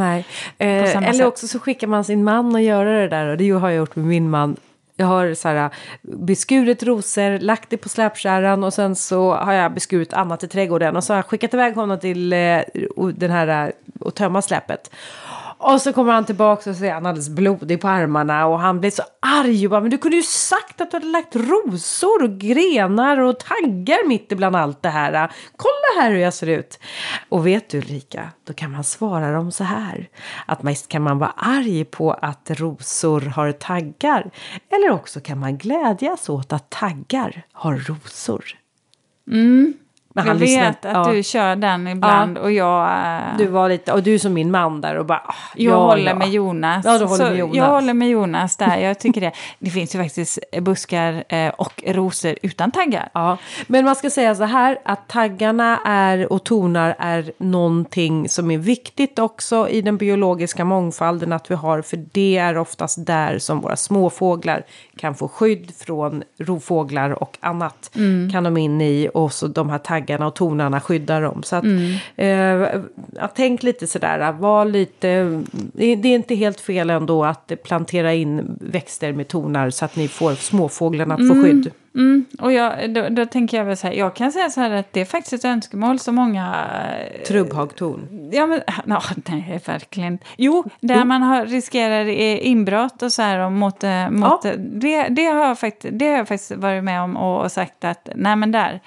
[0.58, 1.26] Eh, eller sätt.
[1.26, 3.26] också så skickar man sin man att göra det där.
[3.26, 4.58] Och det har jag gjort med min man.
[4.96, 5.70] Jag har så här,
[6.02, 10.96] beskurit rosor, lagt det på släpkärran och sen så har jag beskurit annat i trädgården.
[10.96, 12.60] Och så har jag skickat iväg honom till eh,
[13.16, 14.92] den här eh, och tömma släpet.
[15.64, 18.80] Och så kommer han tillbaka och så är han alldeles blodig på armarna och han
[18.80, 22.24] blir så arg och bara, men du kunde ju sagt att du hade lagt rosor
[22.24, 25.32] och grenar och taggar mitt ibland allt det här.
[25.56, 26.80] Kolla här hur jag ser ut.
[27.30, 30.10] Och vet du Ulrika, då kan man svara dem så här.
[30.46, 34.32] Att mest kan man vara arg på att rosor har taggar.
[34.70, 38.46] Eller också kan man glädjas åt att taggar har rosor.
[39.32, 39.74] Mm.
[40.14, 41.12] Men jag vet att ja.
[41.14, 42.84] du kör den ibland och jag...
[42.84, 45.22] eh, Du var lite, och du är som min man där och bara...
[45.28, 46.16] ah, Jag ja, håller ja.
[46.16, 46.86] med Jonas.
[46.86, 47.56] Ja, du håller Så med Jonas.
[47.56, 48.78] Jag håller med Jonas där.
[48.78, 49.32] Jag tycker det.
[49.60, 53.10] Det finns ju faktiskt buskar eh, och rosor utan taggar.
[53.14, 53.38] Ja,
[53.68, 58.58] men man ska säga så här att taggarna är och tonar är någonting som är
[58.58, 63.62] viktigt också i den biologiska mångfalden att vi har för det är oftast där som
[63.62, 64.64] våra småfåglar
[64.98, 67.92] kan få skydd från rovfåglar och annat
[68.32, 71.44] kan de in i och så de här taggarna och tonarna skyddar dem.
[71.44, 71.64] Så att,
[72.16, 72.30] eh,
[73.16, 75.44] ja, tänk lite sådär, var lite,
[75.74, 80.08] det är inte helt fel ändå att plantera in växter med tonar så att ni
[80.08, 81.72] får småfåglarna att få skydd.
[81.96, 84.72] Mm, och jag, då, då tänker jag väl så här, jag kan säga så här
[84.72, 86.68] att det är faktiskt ett önskemål som många...
[87.14, 88.30] eh, Trubbhagtorn.
[88.32, 90.20] Ja, men ja, nej, verkligen.
[90.38, 93.84] Jo, där man har, riskerar eh, inbrott och så här och mot...
[93.84, 97.44] eh, mot det, det, har jag faktiskt, det har jag faktiskt varit med om och,
[97.44, 98.82] och sagt att nej men där.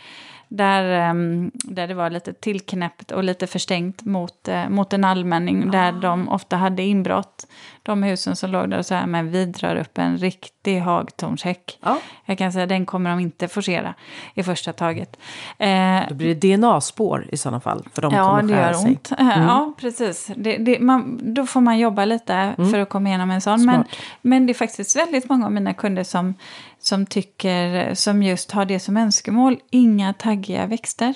[0.49, 5.71] Där, ehm, där det var lite tillknäppt och lite förstängt mot, eh, mot en allmänning.
[5.71, 7.47] Där de ofta hade inbrott.
[7.87, 11.79] De husen som låg där och så här, men vi drar upp en riktig hagtornshäck.
[11.83, 11.99] Ja.
[12.25, 13.95] Jag kan säga den kommer de inte forcera
[14.35, 15.17] i första taget.
[15.59, 17.89] Eh, Då blir det DNA-spår i sådana fall.
[17.95, 18.89] För de Ja, kommer det skära gör sig.
[18.91, 19.13] ont.
[19.19, 20.31] Eh, Ja, precis.
[20.37, 23.65] Det, det, man, då får man jobba lite för att komma igenom en sån.
[23.65, 23.89] Men, Smart.
[24.23, 26.35] men det är faktiskt väldigt många av mina kunder som,
[26.79, 31.15] som tycker, som just har det som önskemål, inga taggiga växter.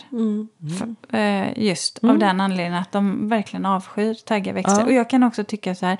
[0.70, 4.80] F- eh, just av den anledningen att de verkligen avskyr taggiga växter.
[4.80, 4.86] Ja.
[4.86, 5.98] Och jag kan också tycka så här,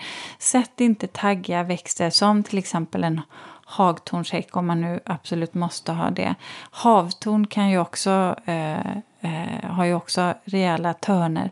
[0.59, 3.21] sätt inte taggiga växter som till exempel en
[3.65, 6.35] hagtornshäck om man nu absolut måste ha det.
[6.71, 11.51] Havtorn kan ju också, eh, eh, har ju också rejäla törner.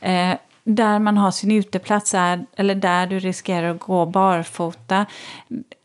[0.00, 0.34] Eh,
[0.64, 5.06] där man har sin uteplats, är, eller där du riskerar att gå barfota.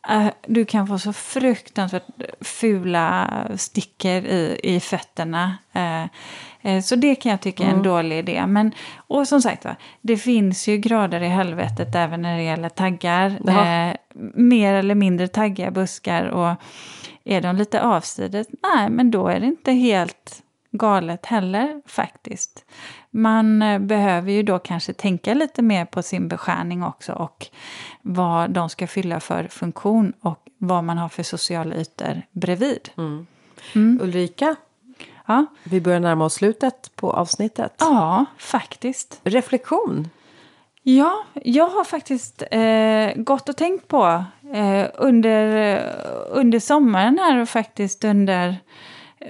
[0.09, 2.07] Eh, du kan få så fruktansvärt
[2.41, 5.57] fula stickor i, i fötterna.
[5.73, 6.05] Eh,
[6.61, 8.47] Eh, så det kan jag tycka är en dålig idé.
[8.47, 12.69] Men, och som sagt va, det finns ju grader i helvetet även när det gäller
[12.69, 13.39] taggar.
[13.47, 13.95] Eh,
[14.33, 16.25] mer eller mindre taggiga buskar.
[16.25, 16.55] Och
[17.23, 18.47] är de lite avsides?
[18.63, 22.65] Nej, men då är det inte helt galet heller faktiskt.
[23.11, 27.47] Man eh, behöver ju då kanske tänka lite mer på sin beskärning också och
[28.01, 32.89] vad de ska fylla för funktion och vad man har för sociala ytor bredvid.
[34.01, 34.55] Ulrika,
[35.29, 37.73] Ja, vi börjar närma oss slutet på avsnittet.
[37.79, 39.19] ja faktiskt.
[39.23, 40.09] Reflektion.
[40.83, 44.23] Ja, jag har faktiskt eh, gått och tänkt på
[44.53, 45.79] eh, under,
[46.29, 48.55] under sommaren här och faktiskt under,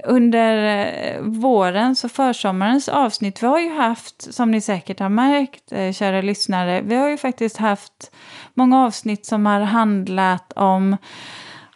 [0.04, 3.42] under eh, vårens och försommarens avsnitt.
[3.42, 7.16] Vi har ju haft, som ni säkert har märkt, eh, kära lyssnare, vi har ju
[7.16, 8.10] faktiskt haft
[8.54, 10.96] många avsnitt som har handlat om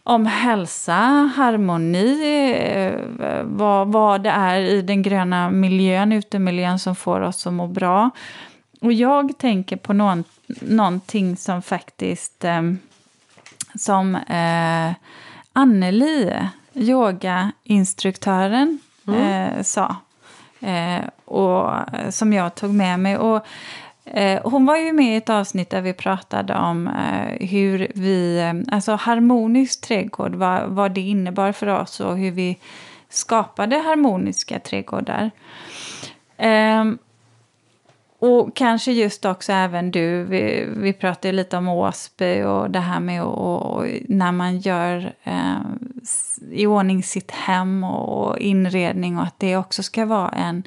[0.06, 2.20] om hälsa, harmoni,
[2.58, 2.92] eh,
[3.44, 8.10] vad, vad det är i den gröna miljön, utemiljön som får oss att må bra.
[8.80, 10.24] Och jag tänker på någon,
[10.60, 12.62] någonting som faktiskt eh,
[13.74, 14.92] som eh,
[15.52, 16.32] Anneli,
[16.74, 18.78] yogainstruktören,
[19.08, 19.96] eh, sa.
[20.60, 21.70] Eh, och
[22.10, 23.18] som jag tog med mig.
[23.18, 23.42] Och Eh,
[24.04, 28.38] Eh, hon var ju med i ett avsnitt där vi pratade om eh, hur vi,
[28.40, 32.58] eh, alltså harmonisk trädgård, vad, vad det innebar för oss och hur vi
[33.08, 35.30] skapade harmoniska trädgårdar.
[36.38, 36.98] Um,
[38.18, 43.00] och kanske just också även du, vi, vi pratade lite om Åsby och det här
[43.00, 45.60] med och, när man gör eh,
[46.50, 50.62] i ordning sitt hem och inredning och att det också ska vara en,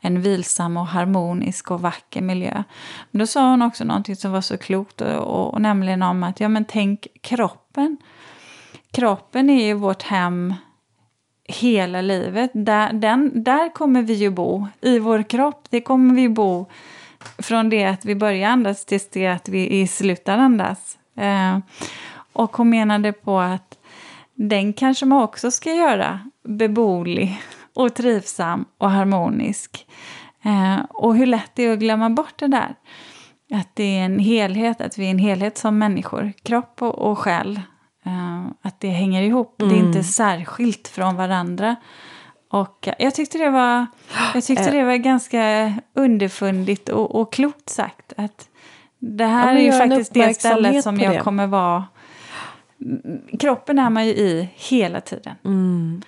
[0.00, 2.62] en vilsam och harmonisk och vacker miljö.
[3.10, 6.40] Men då sa hon också någonting som var så klokt och, och nämligen om att
[6.40, 7.96] ja men tänk kroppen.
[8.92, 10.54] Kroppen är ju vårt hem
[11.44, 12.50] hela livet.
[12.54, 15.66] Där, den, där kommer vi ju bo, i vår kropp.
[15.70, 16.66] Det kommer vi bo
[17.38, 20.98] från det att vi börjar andas tills det att vi slutar andas.
[21.16, 21.58] Eh,
[22.32, 23.78] och hon menade på att
[24.34, 27.42] den kanske man också ska göra beboelig
[27.74, 29.86] och trivsam och harmonisk.
[30.42, 32.74] Eh, och hur lätt det är att glömma bort det där.
[33.54, 37.18] Att det är en helhet, att vi är en helhet som människor, kropp och, och
[37.18, 37.60] själ.
[38.06, 39.62] Uh, att det hänger ihop.
[39.62, 39.72] Mm.
[39.72, 40.04] Det är inte mm.
[40.04, 41.76] särskilt från varandra.
[42.50, 43.86] Och jag tyckte det var,
[44.34, 44.72] jag tyckte eh.
[44.72, 48.12] det var ganska underfundigt och, och klokt sagt.
[48.16, 48.48] Att
[48.98, 51.18] det här ja, är ju faktiskt det stället som jag det.
[51.18, 51.84] kommer vara...
[53.38, 55.34] Kroppen är man ju i hela tiden.
[55.44, 56.02] Mm.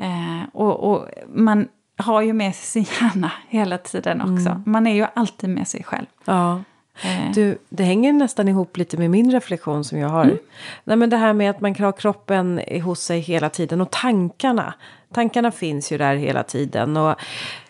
[0.00, 4.48] Uh, och, och, man har ju med sig sin hjärna hela tiden också.
[4.48, 4.62] Mm.
[4.66, 6.06] Man är ju alltid med sig själv.
[6.24, 6.60] Ja.
[7.02, 7.32] Eh.
[7.34, 10.24] Du, det hänger nästan ihop lite med min reflektion som jag har.
[10.24, 10.38] Mm.
[10.84, 13.90] Nej, men det här med att man kan ha kroppen hos sig hela tiden och
[13.90, 14.74] tankarna.
[15.14, 16.96] Tankarna finns ju där hela tiden.
[16.96, 17.14] Och,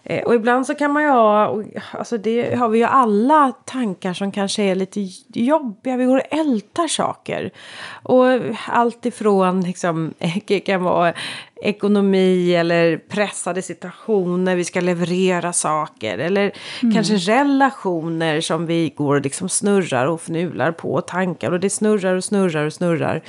[0.04, 3.52] eh, och ibland så kan man ju ha, och, alltså det har vi ju alla
[3.64, 5.96] tankar som kanske är lite jobbiga.
[5.96, 7.50] Vi går och ältar saker.
[8.02, 8.24] Och
[8.68, 10.14] allt ifrån liksom,
[10.66, 11.14] kan vara
[11.62, 16.18] ekonomi eller pressade situationer, vi ska leverera saker.
[16.18, 16.94] Eller mm.
[16.94, 21.50] kanske relationer som vi går och liksom snurrar och fnular på tankar.
[21.50, 23.22] Och det snurrar och snurrar och snurrar.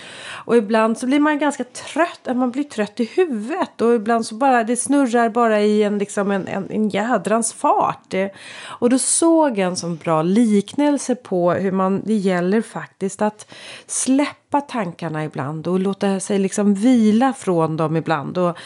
[0.45, 3.81] Och ibland så blir man ganska trött, man blir trött i huvudet.
[3.81, 8.13] Och ibland så bara, det snurrar bara i en, liksom en, en, en jädrans fart.
[8.63, 13.47] Och då såg jag en sån bra liknelse på hur man, det gäller faktiskt att
[13.87, 18.57] släppa släppa tankarna ibland och låta sig liksom vila från dem ibland och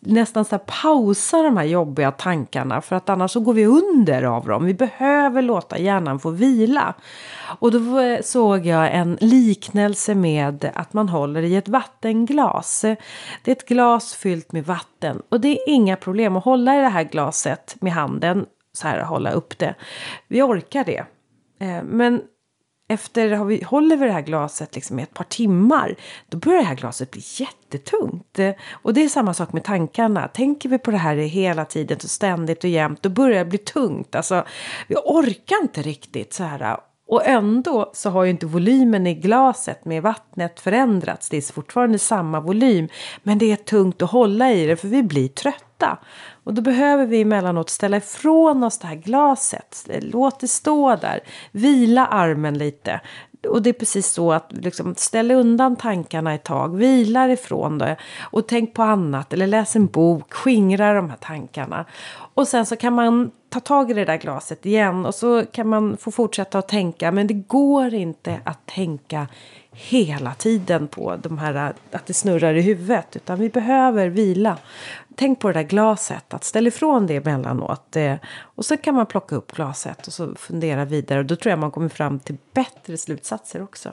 [0.00, 4.46] nästan så pausa de här jobbiga tankarna för att annars så går vi under av
[4.46, 4.64] dem.
[4.64, 6.94] Vi behöver låta hjärnan få vila.
[7.60, 12.80] Och då såg jag en liknelse med att man håller i ett vattenglas.
[13.44, 16.80] Det är ett glas fyllt med vatten och det är inga problem att hålla i
[16.80, 19.74] det här glaset med handen så här hålla upp det.
[20.28, 21.04] Vi orkar det.
[21.60, 22.22] Eh, men
[22.88, 25.96] efter har vi, håller vi det här glaset liksom i ett par timmar,
[26.28, 28.38] då börjar det här glaset bli jättetungt.
[28.70, 30.28] Och det är samma sak med tankarna.
[30.28, 33.58] Tänker vi på det här hela tiden, så ständigt och jämt, då börjar det bli
[33.58, 34.14] tungt.
[34.14, 34.44] Alltså,
[34.86, 36.76] vi orkar inte riktigt så här.
[37.08, 41.28] Och ändå så har ju inte volymen i glaset med vattnet förändrats.
[41.28, 42.88] Det är fortfarande samma volym.
[43.22, 45.98] Men det är tungt att hålla i det för vi blir trötta.
[46.48, 49.88] Och då behöver vi emellanåt ställa ifrån oss det här glaset.
[50.00, 51.20] Låt det stå där.
[51.52, 53.00] Vila armen lite.
[53.48, 57.96] Och det är precis så att liksom, ställa undan tankarna ett tag, vila ifrån det
[58.20, 61.84] och tänk på annat eller läs en bok, skingra de här tankarna.
[62.34, 65.68] Och sen så kan man ta tag i det där glaset igen och så kan
[65.68, 69.26] man få fortsätta att tänka men det går inte att tänka
[69.70, 74.56] hela tiden på de här att det snurrar i huvudet utan vi behöver vila
[75.18, 77.96] tänk på det där glaset, att ställa ifrån det emellanåt.
[77.96, 81.18] Eh, och så kan man plocka upp glaset och så fundera vidare.
[81.18, 83.92] Och då tror jag man kommer fram till bättre slutsatser också.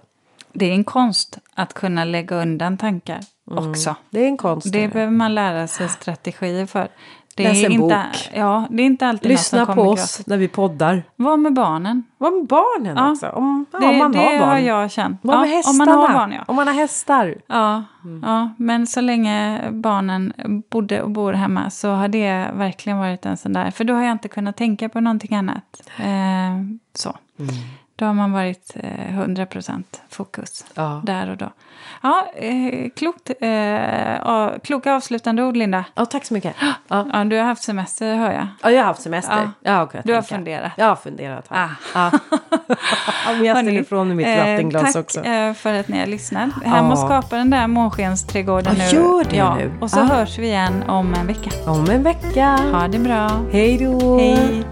[0.54, 3.20] Det är en konst att kunna lägga undan tankar
[3.52, 3.96] mm, också.
[4.10, 4.72] Det är en konst.
[4.72, 6.88] Det, det behöver man lära sig strategier för.
[7.36, 8.30] Det Läs en inte, bok.
[8.34, 10.28] Ja, det är inte alltid Lyssna på oss gratis.
[10.28, 11.04] när vi poddar.
[11.16, 12.04] Var med barnen.
[12.18, 13.12] Var med barnen ja.
[13.12, 13.30] också.
[13.30, 14.50] Om, ja, det, om man det har barn.
[14.50, 15.20] har jag känt.
[15.22, 15.72] Var med hästarna.
[15.72, 16.44] Om man har barn, ja.
[16.48, 17.36] Om man har hästar.
[17.48, 18.24] Ja, mm.
[18.26, 20.34] ja, men så länge barnen
[20.70, 23.72] bodde och bor hemma så har det verkligen varit en sån där.
[23.72, 25.82] För då har jag inte kunnat tänka på någonting annat.
[25.98, 26.06] Eh,
[26.94, 27.18] så.
[27.40, 27.56] Mm.
[27.96, 31.02] Då har man varit eh, 100% fokus ja.
[31.04, 31.52] där och då.
[32.06, 35.86] Ja, eh, klokt, eh, kloka avslutande ord, Linda.
[35.96, 36.56] Ja, tack så mycket.
[36.88, 37.08] Ja.
[37.14, 37.24] ja.
[37.24, 38.48] du har haft semester, hör jag.
[38.64, 39.50] Ja, jag har haft semester.
[39.62, 39.90] Ja.
[39.94, 40.72] Ja, du har funderat.
[40.78, 41.46] Jag har funderat.
[41.50, 41.68] Ah.
[41.94, 42.12] Ja.
[43.30, 45.20] Om jag ställer ifrån mitt vattenglas eh, tack också.
[45.20, 46.64] Tack eh, för att ni har lyssnat.
[46.64, 48.84] Hem och skapa den där månskensträdgården nu.
[48.84, 49.56] Gör det ja.
[49.56, 49.72] nu.
[49.82, 51.50] Och så hörs vi igen om en vecka.
[51.72, 52.60] Om en vecka.
[52.72, 53.30] Ha det bra.
[53.52, 54.18] Hej då.
[54.18, 54.64] Hej.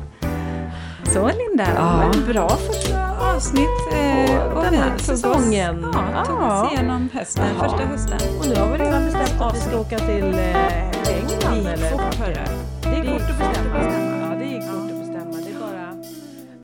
[1.06, 2.12] Så Linda, ja.
[2.28, 3.70] bra första avsnitt.
[3.92, 5.86] Eh, och, den här säsongen.
[5.94, 6.64] Ja, tog ja.
[6.64, 7.70] oss igenom hösten, Jaha.
[7.70, 8.20] första hösten.
[8.40, 10.56] Och nu har vi redan bestämt att vi ska åka till eh,
[11.10, 11.64] England.
[11.64, 12.34] Det gick fort, hörru.
[12.82, 13.93] Det gick fort att bestämma.